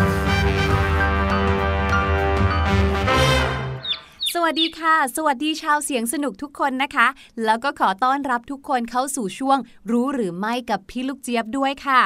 [4.34, 7.06] สวัสดีค่ะ สวัสดีชาวเสียงสนุกทุกคนนะคะ
[7.44, 9.58] แล้วก็ขอต้อนรับทุกคนเข้าสู่ช่วง
[9.90, 12.02] รู้หรือไม่กับพี่ลูกเจี๊ยบด้วยค่ะ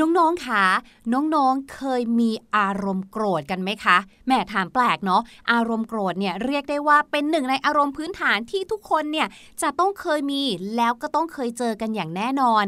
[0.00, 0.64] น้องๆค่ะ
[1.12, 5.22] น้องๆเคยมีอารมณ์โกรธกันไหมคะแหม่ถามแปลกเนาะ
[5.52, 9.28] อารมณ์โกรธเนี่ยเรียกได้ว่าเป็นหนึ่งในอารมณ์พื้นฐานที่ทุกคนเนี่ย
[9.62, 10.42] จะต้องเคยมี
[10.76, 12.64] แล้วก็ต้องเคยเจอกันอย่างแน่นอน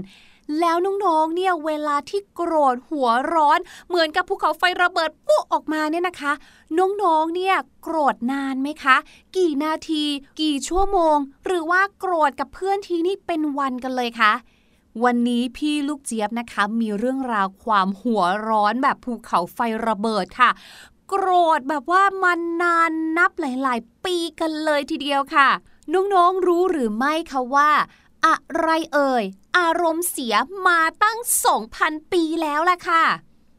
[0.61, 3.59] แล้วน้องๆ เนี่ยเวลาที่โกรธหัวร้อน
[3.89, 6.33] เหมือนกับภูเขาไฟระเบิดปุ๊ออกมาเนี่ยนะคะ
[6.79, 8.97] น้องๆ เนี่ยโกรธนานไหมคะ
[9.37, 10.05] กี่นาที
[10.41, 11.16] กี่ชั่วโมง
[11.47, 14.33] หรือว่าโกรธกับเพื่อนทีนี่เป็นวันกันเลยคะ
[15.05, 20.51] วันนี้พี่ลูกเจี๊ยบนะคะ มีเรื่องราวความหัวร้อนแบบภูเขาไฟระเบิดค่ะ
[21.09, 21.29] โกร
[21.59, 25.49] ธแบบว่ามันนานนับหลายๆ ปีกันเลยทีเดียวค่ะ
[25.93, 27.71] น้องๆรู้หรือไม่คะว่า
[28.27, 29.25] อะไรเอ่ย
[29.59, 30.35] อารมณ์เสีย
[30.67, 31.19] มาตั้ง
[31.65, 33.05] 2,000 ปีแล้วล่ะค่ะ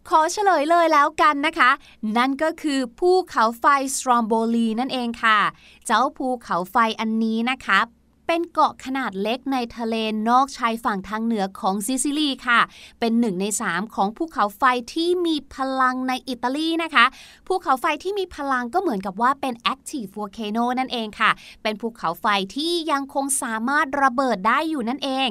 [0.10, 1.70] ขอเฉลยเลยแล้วกันนะคะ
[2.18, 3.66] นั่นก็คือภูเขาไฟ
[3.96, 5.40] สตรอมโบลีนั่นเองค่ะ
[5.86, 7.80] เจ้าภูเขาไฟอันนี้นะคะ
[8.28, 9.96] เป็นเกาะขนาดเล็กในทะเล
[10.30, 12.60] นอกชายฝั่งทางเหนือของซิซิลีค่ะ
[13.00, 14.64] เป็นหนึ่งในสามของภูเขาไฟ
[14.94, 17.06] ที่มีพลังในอิตาลีนะคะ
[17.48, 21.32] ภูเขาไฟที่มีพลังก็เหมือนกับว่าเป็น active volcano นั่นเองค่ะ
[21.64, 22.26] เป็นภูเขาไฟ
[22.56, 25.28] ที่ยังคงสามารถระเบิดได้อยู่นั่นเอง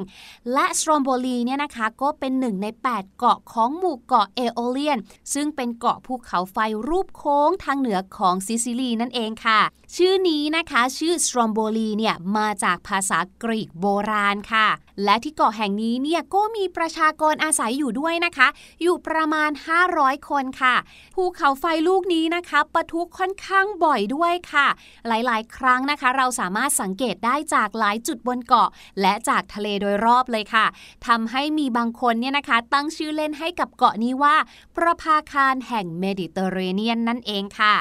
[0.53, 4.97] และสโตรมโบลีเนี่ยนะคะก็เป็นหนึ่งใน 8 เกาะของหมู่เกาะเอโอเลียน
[5.33, 9.59] ซึ่งเป็นเกาะภูเขาไฟรูปโค้งทางเหนือของซิซิลีนั่นเองค่ะ
[9.95, 14.67] ชื่อนี้นะคะ ชื่อสโตรมโบลีเนี่ยมาจากภาษากรีกโบราณค่ะ
[15.03, 18.47] และที่เกาะแห่งนี้เนี่ยก็มีประชากรอาศัยอยู่ด้วยนะคะ
[18.81, 19.51] อยู่ประมาณ
[19.89, 20.75] 500 คนค่ะ
[21.15, 24.67] ภูเขาไฟลูกนี้นะคะปะทุค่อนข้างบ่อยด้วยค่ะ
[25.07, 28.69] หลายๆ ครั้งนะคะ เราสามารถสังเกตได้จากหลายจุดบนเกาะ
[29.01, 30.65] และจากทะเลโดยรอบเลยค่ะ
[31.07, 34.35] ทำให้มีบางคนเนี่ยนะคะ ตั้งชื่อเล่นให้กับเกาะนี้ว่า
[34.75, 37.75] ประภาคารแห่งเมดิเตอร์เรเนียนนั่นเองค่ะ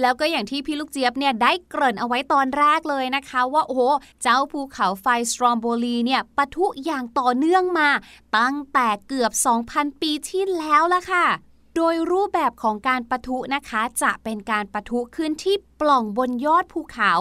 [0.00, 3.82] แล้วก็อย่างที่พี่ลูกเจี๊ยบเนี่ยได้เกริ่นเอาไว้ตอนแรกเลยนะคะ ว่าโอ้โห
[4.22, 7.88] เจ้าภูเขาไฟสตรอมโบลีเนี่ยปะทุอย่างต่อเนื่องมา
[8.38, 9.32] ตั้งแต่เกือบ
[9.66, 11.26] 2,000 ปีที่แล้วละค่ะ
[11.76, 17.12] โดยรูปแบบของการปะทุนะคะ จะเป็นการปะทุขึ้นที่ ปล่องบนยอดภูเขา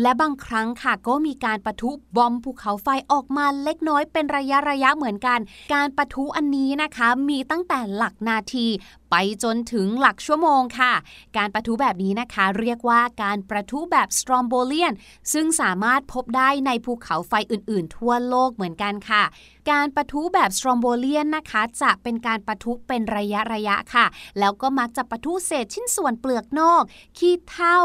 [0.00, 5.38] และบางครั้งค่ะก็มีการปะทุบอมภูเขาไฟออกมาเล็กน้อยเป็นระยะระยะเหมือนกัน
[5.74, 8.66] การปะทุอันนี้นะคะมีตั้งแต่หลักนาที
[9.10, 10.92] ไปจนถึงหลักชั่วโมงค่ะ
[11.36, 14.92] การประทุแบบนี้นะคะ เรียกว่าการประทุแบบสตรอมโบเลียน
[15.32, 19.24] ซึ่งสามารถพบได้ในภูเขาไฟอื่นๆ ทั่วโลกเหมือนกันค่ะ
[19.70, 24.06] การปะทุแบบ Strombolian นะคะ จะเป็นการปะทุเป็นระยะระยะค่ะ
[24.38, 26.82] แล้วก็มักจะปะทุเศษชิ้นส่วนเปลือกนอก
[27.18, 27.78] ขี้เถ้า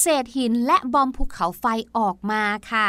[0.00, 1.64] เศษหินและบอมบ์ภูเขาไฟ
[1.96, 2.88] ออกมาค่ะ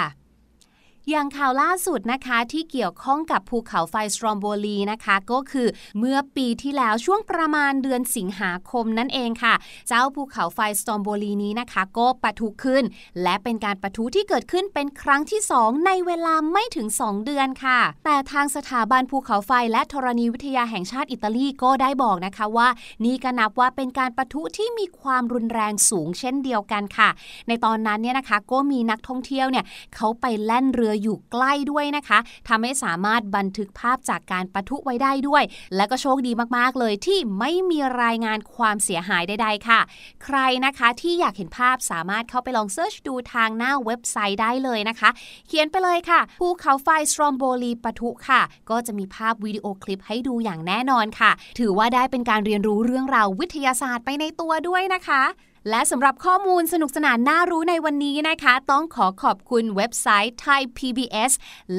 [1.12, 5.68] อย่างข่าวล่าสุดนะคะที่เกี่ยวข้องกับภูเขาไฟสตรอมโบลีนะคะ ก็คือ
[6.00, 9.54] เมื่อปีที่แล้วช่วงประมาณเดือนสิงหาคมนั่นเองค่ะ
[9.88, 12.84] เจ้าภูเขาไฟสตรอมโบลีนี้นะคะ ก็ปะทุขึ้น
[13.24, 22.68] และเป็นการปะทุที่เกิดขึ้นเป็นครั้งที่ 2 ในเวลาไม่ถึง 2 เดือนค่ะ แต่ทางสถาบันภูเขาไฟและธรณีวิทยาแห่งชาติอิตาลีก็ได้บอกนะคะว่า
[23.06, 27.10] นี่ก็นับว่าเป็นการปะทุที่มีความรุนแรงสูงเช่นเดียวกันค่ะ
[27.48, 35.44] ในตอนนั้นเนี่ยนะคะก็มีนักท่องเที่ยวเนี่ยเขาไปแล่นเรืออยู่ใกล้ด้วยนะคะทำให้สามารถบันทึกภาพจากการปะทุไว้ได้ด้วย
[35.76, 39.80] และก็โชคดีมากๆเลยที่ไม่มีรายงานความเสียหายใดๆค่ะ
[40.24, 45.10] ใครนะคะที่อยากเห็นภาพสามารถเข้าไปลองเซิร์ชดูทางหน้าเว็บไซต์ได้เลยนะคะ
[45.48, 55.24] เขียนไปเลยค่ะภูเขาไฟสตรอมโบลีปะทุค่ะ ก็จะมีภาพวิดีโอคลิปให้ดูอย่างแน่นอนค่ะ ถือว่าได้เป็นการเรียนรู้เรื่องราววิทยาศาสตร์ไปในตัวด้วยนะคะ
[55.70, 61.32] และสำหรับข้อมูลสนุกสนานน่ารู้ในวันนี้นะคะ ต้องขอขอบคุณเว็บไซต์ Thai PBS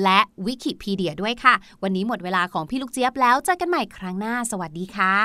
[0.03, 5.17] และวิกิพีเดียด้วยค่ะ วันนี้หมดเวลาของพี่ลูกเจี๊ยบแล้วเจอกันใหม่ครั้งหน้า สวัสดีค่ะ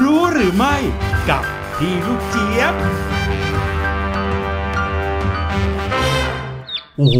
[0.00, 0.76] รู้หรือไม่
[1.30, 1.42] กับ
[1.76, 2.74] พี่ลูกเจี๊ยบ
[6.96, 7.18] โอ้โห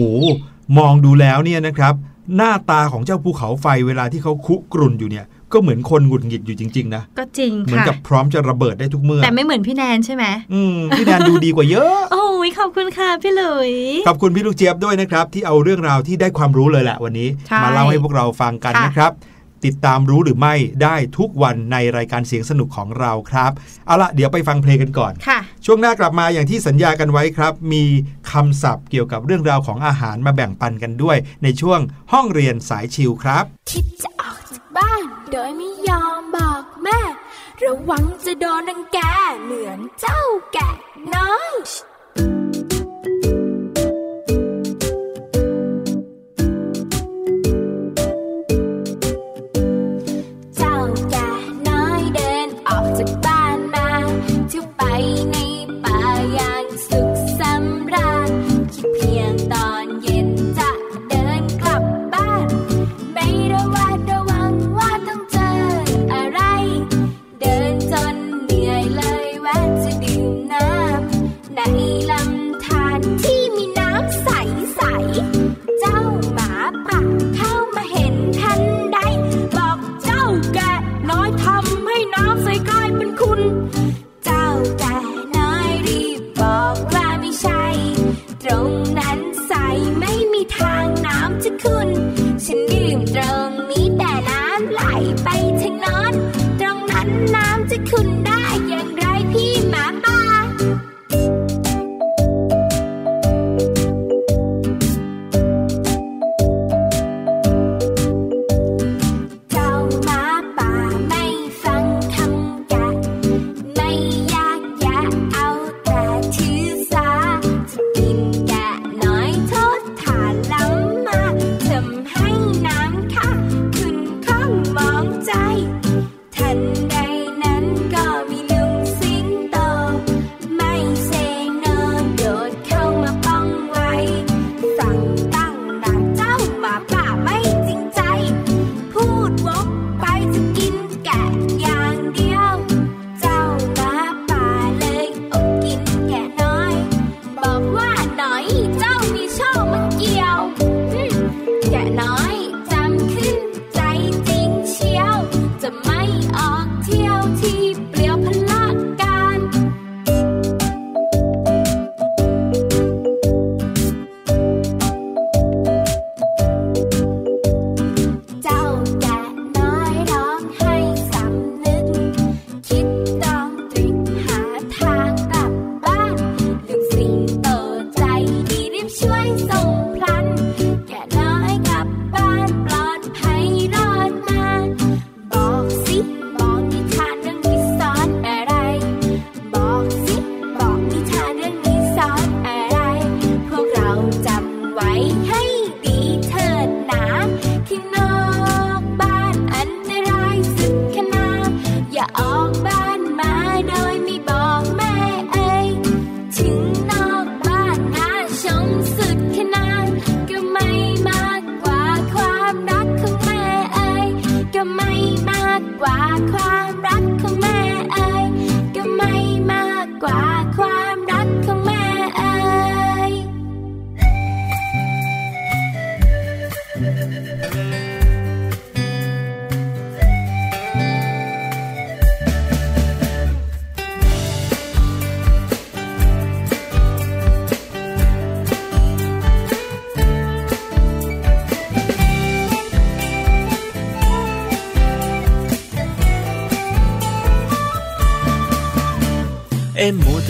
[0.79, 1.95] มองดูแล้วเนี่ยนะครับ
[2.37, 13.73] หน้าตาของเจ้าภูเขาไฟเวลาที่เขาคุกรุ่นอยู่เนี่ย ก็เหมือนคนหงุดหงิดอยู่จริง ๆ นะ ก็จริงเหมือนค่ะกับพร้อมจะระเบิดได้ทุกเมื่อ แต่ไม่เหมือนพี่แนนใช่ไหมอืมพี่แดนดูดีกว่าเยอะ โอ้ยขอบคุณค่ะพี่หลุย
[14.07, 19.13] ขอบคุณพี่ลูกเจี๊ยบด้วยนะครับ ที่เอาเรื่องราวที่ได้ความรู้เลยแหละวันนี้ ใช่มาเล่าให้พวกเราฟังกันค่ะ นะครับ
[19.69, 23.53] ติดตามรู้หรือไม่ได้ทุกวันในรายการเสียงสนุกของเราครับ
[23.87, 27.85] เอาละเดี๋ยวไปฟังเพลงกันก่อน ค่ะ ช่วงหน้ากลับมาอย่างที่สัญญากันไว้ครับ มี
[28.31, 31.81] คำศัพท์เกี่ยวกับเรื่องราวของอาหารมาแบ่งปันกันด้วย ในช่วง
[32.13, 34.42] ห้องเรียนสายชิวครับ คิดจะออกจาก
[34.77, 37.01] บ้าน โดยไม่ยอมบอกแม่
[37.63, 38.99] ระวังจะโดนนังแก
[39.43, 40.71] เหมือนเจ้าแกะ
[41.15, 41.55] น้อย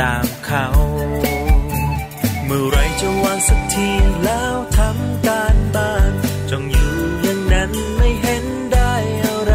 [0.00, 0.66] ต้องทำตามเขา
[2.46, 3.88] เมื่อไรจะวางสักที
[4.24, 6.12] แล้วทำการบ้าน
[6.50, 8.92] จงอยู่อย่างนั้นไม่เห็นได้
[9.24, 9.54] อะไร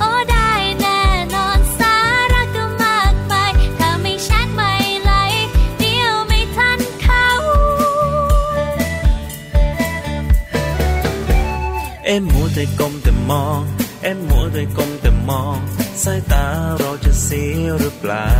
[0.00, 1.02] โอ้ได้แน่
[1.34, 1.96] นอนสา
[2.32, 4.72] ระก็มากมายถ้าไม่ชัดไม่
[5.02, 5.12] ไหล
[5.78, 7.26] เดียวไม่ทันเขา
[12.04, 13.60] เอ็มมัวแต่ก้มแต่มอง
[14.02, 15.58] เอ็มมัวแต่ก้มแต่มอง
[16.04, 16.46] สายตา
[16.78, 18.39] เราจะเสียหรือเปล่าอย่าล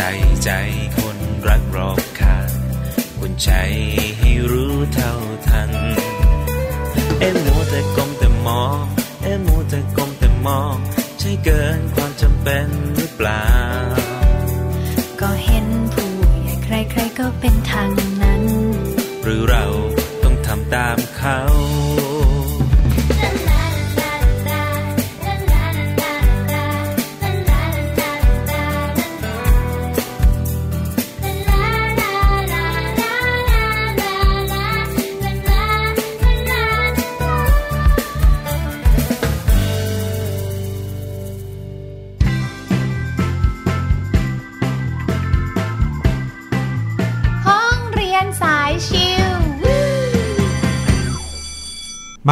[0.00, 0.12] ใส่
[0.44, 0.50] ใจ
[0.98, 1.18] คน
[1.48, 2.50] รักรอบคาง
[3.18, 3.50] คุณใจ
[4.18, 5.12] ให้รู้เท่า
[5.48, 5.70] ทัน
[7.20, 8.82] เอ็มมัวแต่กลมแต่มอง
[9.22, 10.76] เอ็มมัวแต่กลมแต่มอง
[11.18, 13.46] ใช่เกินความจำเป็นหรือเปล่า
[15.20, 16.10] ก็เห็นผู้
[16.42, 17.88] ใหญ่ใครๆก็เป็นทาง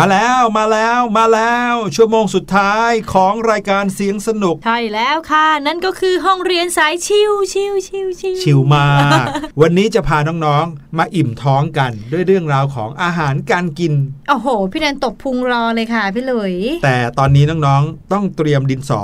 [0.06, 8.88] มาแล้วมาแล้วมาแล้ว ชั่วโมงสุดท้ายของรายการเสียงสนุก ใช่แล้วค่ะ นั่นก็คือห้องเรียนสายชิวชิวชิวชิวชิวมา
[9.24, 9.26] ก
[9.60, 13.92] วันนี้จะพาน้องๆ มาอิ่มท้องกันด้วยเรื่องราวของอาหารการกิน
[14.28, 16.54] โอ้โห พี่แนนตบพุงรอเลยค่ะพี่หลุย
[16.84, 19.02] แต่ตอนนี้น้องๆต้องเตรียมดินสอ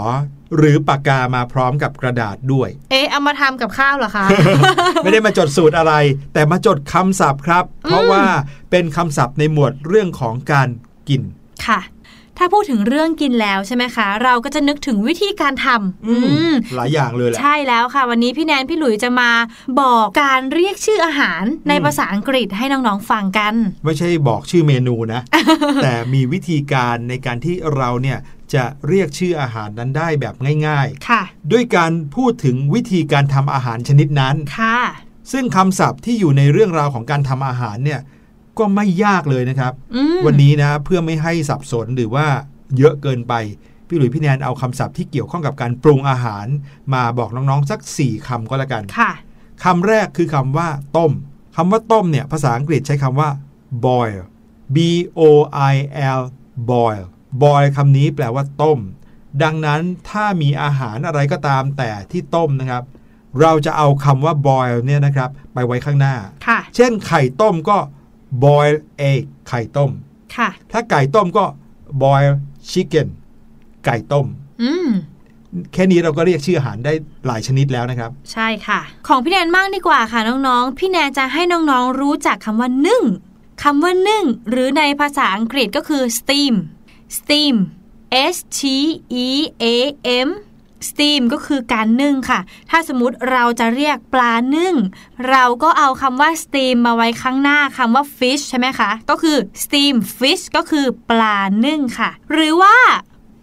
[0.57, 4.27] หรือปากกามาพร้อมกับกระดาษด้วย เอ๊ะเอามาทำกับข้าวเหรอคะ
[5.03, 5.95] ไม่ได้มาจดสูตรอะไร
[6.35, 8.25] แต่มาจดคำศัพท์ครับ เพราะว่า
[8.71, 10.69] เป็นคำศัพท์ในหมวดเรื่องของการ
[11.09, 11.23] กิน
[11.67, 11.81] ค่ะ
[12.39, 19.31] ถ้าพูดถึงเรื่องกินแล้วใช่ไหมคะ เราก็จะนึกถึงวิธีการทำอืมอืมหลายอย่างเลยแหละใช่แล้วค่ะ วันนี้พี่แนนพี่หลุยจะมา
[19.81, 25.21] บอกการเรียกชื่ออาหารในภาษาอังกฤษให้น้องๆฟังกัน ไม่ใช่บอกชื่อเมนูนะ
[25.83, 28.19] แต่มีวิธีการในการที่เราเนี่ย
[28.55, 30.35] จะเรียกชื่ออาหารนั้นได้แบบ
[30.67, 34.79] ง่ายค่ะๆด้วยการพูดถึงวิธีการทำอาหารชนิดนั้น ค่ะ
[35.33, 38.01] ซึ่งคำศัพท์ที่อยู่ในเรื่องราวของการทำอาหารเนี่ย
[38.59, 42.27] ก็ไม่ยากเลยนะครับอืมวันนี้นะเพื่อไม่ให้สับสนหรือว่า
[42.79, 43.35] เยอะเกินไป
[43.89, 46.47] พี่หลุยพี่แนนเอาคำศัพท์ที่เกี่ยวข้องกับการปรุงอาหาร
[46.95, 49.13] มาบอกน้องๆสัก 4คำก็แล้วกันค่ะ
[49.65, 51.13] คำแรกคือคำว่าต้ม
[51.57, 53.29] คำว่าต้มเนี่ยภาษาอังกฤษใช้คำว่า
[53.87, 54.19] boil
[54.75, 54.79] b
[55.19, 55.23] o
[55.73, 55.75] i
[56.21, 56.23] l
[56.71, 57.03] boil
[57.43, 58.79] boil คำนี้แปลว่าต้ม
[59.43, 59.81] ดังนั้น
[60.11, 62.83] ถ้ามีอาหารอะไรก็ตามแต่ที่ต้มนะครับ
[63.41, 66.15] เราจะเอาคำว่า boil เนี่ยนะครับ ไปไว้ข้างหน้า
[66.47, 67.77] ค่ะเช่นไข่ต้มก็
[68.45, 68.75] boil
[69.11, 69.91] egg ไข่ต้ม
[70.37, 71.45] ค่ะ ถ้าไก่ต้มก็
[72.03, 72.33] boil
[72.71, 73.09] chicken
[73.85, 74.27] ไก่ต้ม
[74.63, 74.89] อืม
[75.73, 76.93] แค่นี้เราก็เรียกชื่ออาหารได้
[77.27, 83.05] หลายชนิดแล้วนะครับ ใช่ค่ะ ของพี่แนนมากดีกว่าค่ะน้องๆ พี่แนนจะให้น้องๆรู้จักคำว่านึ่ง
[83.63, 86.55] คำว่านึ่ง หรือในภาษาอังกฤษก็คือ steam
[87.17, 87.57] steam
[88.35, 88.61] s t
[89.27, 89.29] e
[89.63, 89.67] a
[90.27, 90.29] m
[90.89, 94.75] steam ก็คือการนึ่งค่ะ ถ้าสมมติเราจะเรียกปลานึ่ง
[95.31, 102.77] เราก็เอาคำว่า steam มาไว้ข้างหน้าคำว่า fish ใช่ไหมคะ ก็คือ steam fish ก็คือปลานึ่งค่ะ หรือว่า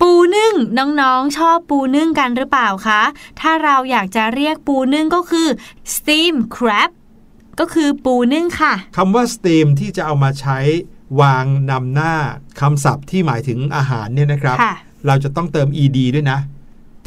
[0.01, 0.53] ปูนึ่ง
[1.01, 3.01] น้องๆ ชอบปูนึ่งกันหรือเปล่าคะ
[3.39, 5.47] ถ้าเราอยากจะเรียกปูนึ่งก็คือ
[5.95, 6.89] steam crab
[7.59, 10.59] ก็คือปูนึ่งค่ะคำว่า steam ที่จะเอามาใช้
[11.21, 12.13] วางนำหน้า
[12.59, 14.75] คำศัพท์ที่หมายถึงอาหารเนี่ยนะครับค่ะ
[15.07, 16.39] เราจะต้องเติม ed ด้วยนะ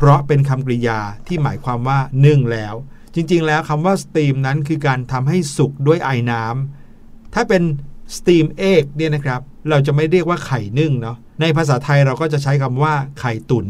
[0.05, 2.75] เพราะเป็นคำกริยาที่หมายความว่านึ่งแล้ว
[3.15, 7.63] จริงๆ แล้วคำว่า steam นั้นคือการทำให้สุกด้วยไอ้น้ำถ้าเป็น
[8.17, 9.41] steam egg เนี่ยนะครับ
[9.71, 13.67] เราจะไม่เรียกว่าไข่นึ่งเนาะในภาษาไทยเราก็จะใช้คำว่าไข่ตุน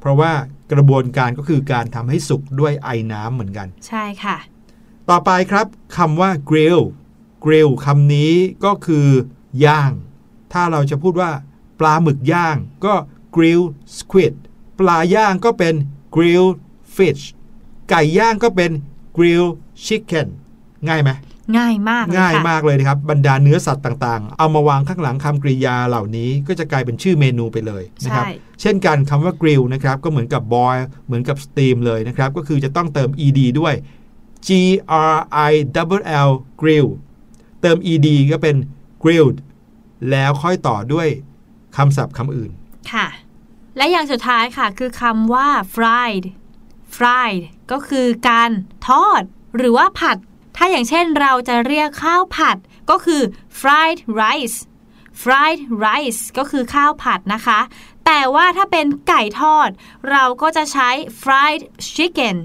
[0.00, 0.32] เพราะว่า
[0.72, 4.36] กระบวนการก็คือการทำให้สุกด้วยไอ้น้ำเหมือนกัน ใช่ค่ะ
[5.10, 6.82] ต่อไปครับคำว่า grill
[7.44, 8.32] grill คำนี้
[8.64, 9.08] ก็คือ
[9.66, 9.92] ย่าง
[10.52, 11.30] ถ้าเราจะพูดว่า
[11.80, 12.94] ปลาหมึกย่างก็
[13.36, 13.62] grill
[13.98, 14.34] squid
[14.78, 15.74] ปลาย่างก็เป็น
[16.14, 16.46] grill
[16.96, 17.22] fish
[17.90, 18.70] ไก่ย่างก็เป็น
[19.16, 19.46] grill
[19.86, 20.28] chicken
[20.88, 21.10] ง่ายไหม
[21.56, 33.74] ง่ายมากเลง่ายค่ะมากเลยนะครับ บรรดาเนื้อสัตว์ต่างๆ เอามาวางข้างหลังคำกริยาเหล่านี้ก็จะกลายเป็นชื่อเมนูไปเลยนะครับใช่เช่นกันคำว่า grill นะครับก็เหมือนกับ boil เหมือนกับ steam เลยนะครับ ก็คือจะต้องเติม ed ด้วย
[34.46, 34.48] g
[35.14, 35.18] r
[35.50, 35.86] i l
[36.28, 36.88] l grill
[37.60, 38.56] เติม ed ก็เป็น
[39.02, 39.36] grilled
[40.10, 41.08] แล้วค่อยต่อด้วย
[41.76, 42.50] คำศัพท์คำอื่น
[42.92, 43.06] ค่ะ
[43.76, 46.24] และอย่างสุดท้ายค่ะ คือคำว่า fried
[46.96, 48.50] fried ก็คือการ
[48.88, 49.22] ทอด
[49.56, 50.16] หรือว่าผัด
[50.56, 52.56] ถ้าอย่างเช่นเราจะเรียกข้าวผัด
[52.90, 53.22] ก็คือ
[53.60, 54.56] fried rice
[55.22, 57.60] fried rice ก็คือข้าวผัดนะคะ
[58.06, 59.68] แต่ว่าถ้าเป็นไก่ทอด
[60.10, 60.90] เราก็จะใช้
[61.22, 61.62] fried
[61.94, 62.36] chicken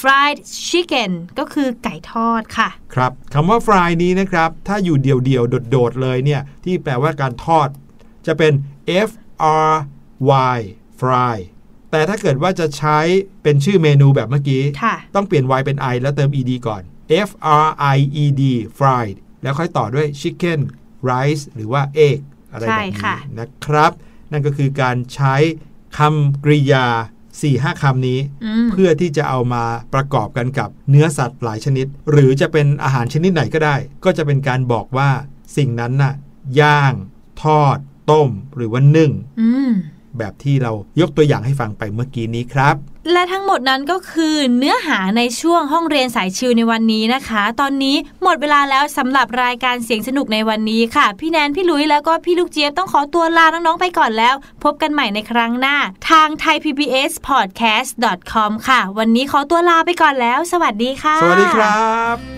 [0.00, 7.68] fried chicken ก็คือไก่ทอดค่ะ ครับคำว่า fry นี้นะครับ ถ้าอยู่เดี่ยวๆ โดดๆ เลยเนี่ย ที่แปลว่าการทอด
[8.26, 8.52] จะเป็น
[9.08, 9.10] f
[9.70, 9.72] r
[10.56, 10.58] y
[11.00, 11.36] fry
[11.90, 12.98] แต่ถ้าเกิดว่าจะใช้
[13.42, 16.82] เป็นชื่อเมนูแบบเมื่อกี้ค่ะต้องเปลี่ยน y เป็น i แล้วเติม ed ก่อน
[17.28, 17.30] f
[17.62, 17.66] r
[17.96, 18.42] i e d
[18.78, 20.60] fried แล้วค่อยต่อด้วย chicken
[21.10, 22.18] rice หรือว่า egg
[22.52, 23.92] อะไรแบบใช่นี้ค่ะนะครับ
[24.32, 25.34] นั่นก็คือการใช้
[25.98, 26.86] คำกริยา
[27.36, 29.64] 4-5คำนี้อืมเพื่อที่จะเอามา
[29.94, 35.10] ประกอบกันกับเนื้อสัตว์หลายชนิด หรือจะเป็นอาหารชนิดไหนก็ได้ ก็จะเป็นการบอกว่า
[35.56, 36.14] สิ่งนั้นน่ะ
[36.60, 36.92] ย่าง
[37.42, 37.78] ทอด
[38.10, 39.10] ต้ม หรือว่านึ่ง
[39.40, 39.72] อืม
[40.18, 42.76] แบบที่เรายกตัวอย่างให้ฟังไปเมื่อกี้นี้ครับ
[43.12, 54.34] และทั้งหมดนั้นก็คือเนื้อหาในช่วงห้องเรียนสายชิวในวันนี้นะคะ ตอนนี้หมดเวลาแล้วสำหรับรายการเสียงสนุกในวันนี้ค่ะ พี่แนนพี่ลุยแล้วก็พี่ลูกเจี๊ยบต้องขอตัวลาน้องๆไปก่อนแล้ว
[54.64, 55.76] พบกันใหม่ในครั้งหน้า
[56.10, 61.78] ทาง thaipbspodcast.com ค่ะ วันนี้ขอตัวลาไปก่อนแล้ว สวัสดีค่ะ สวัสดีครั
[62.16, 62.37] บ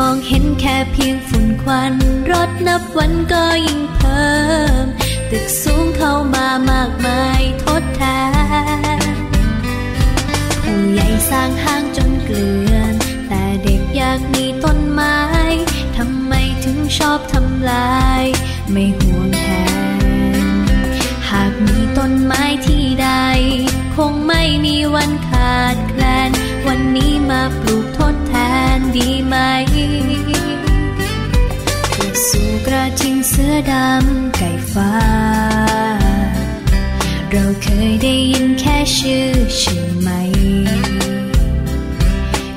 [0.00, 1.94] มองเห็นแค่เพียงฝุ่นควัน
[2.30, 4.34] รถนับวันก็ยิ่งเพิ่
[4.82, 4.86] ม
[5.30, 8.02] ตึกสูงเข้ามามากมายทดแท
[8.98, 9.02] น
[10.62, 12.94] ผู้ใหญ่สร้างห้างจนเกลื่อน
[13.28, 15.18] แต่เด็กอยากมีต้นไม้
[15.96, 16.32] ทำไม
[16.64, 18.24] ถึงชอบทำลาย
[18.70, 19.09] ไม่ห่
[33.28, 34.94] เสือดำไก่ฟ้า
[37.30, 40.08] เราเคยได้ยินแค่ชื่อใช่ไหม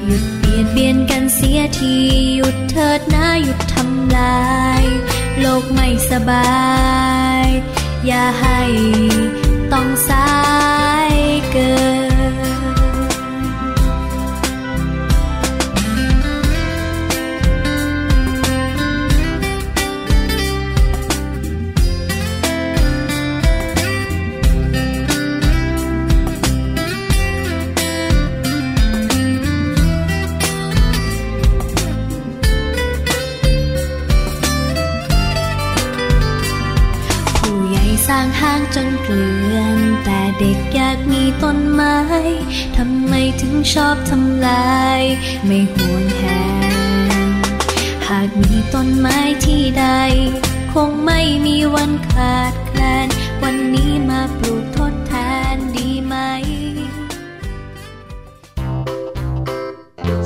[0.05, 1.95] หยุดเบียดเบียนกันเสียที
[2.35, 4.45] หยุดเถิดนะหยุดทำลา
[4.81, 4.83] ย
[5.39, 6.53] โลกไม่สบา
[7.43, 7.47] ย
[8.05, 8.61] อย่าให้
[9.71, 10.31] ต้องสา
[11.11, 11.13] ย
[11.51, 12.02] เกิน
[38.75, 41.97] จนเกลื่อนแต่เด็กอยากมีต้นไม้
[42.77, 45.01] ทำไมถึงชอบทำลาย
[45.45, 46.23] ไม่ห่วงแห
[47.17, 47.29] น
[48.07, 49.85] หากมีต้นไม้ที่ใด
[50.73, 53.07] คงไม่มีวันขาดแคลน
[53.43, 55.13] วันนี้มาปลูกทดแท
[55.53, 56.15] นดีไหม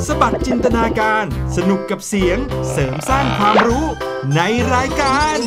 [0.05, 1.25] สบัดจินตนาการ
[1.55, 2.37] สนุกกับเสียง
[2.71, 3.85] เสริมสร้างความรู้
[4.35, 4.41] ใน
[4.73, 5.37] รายการ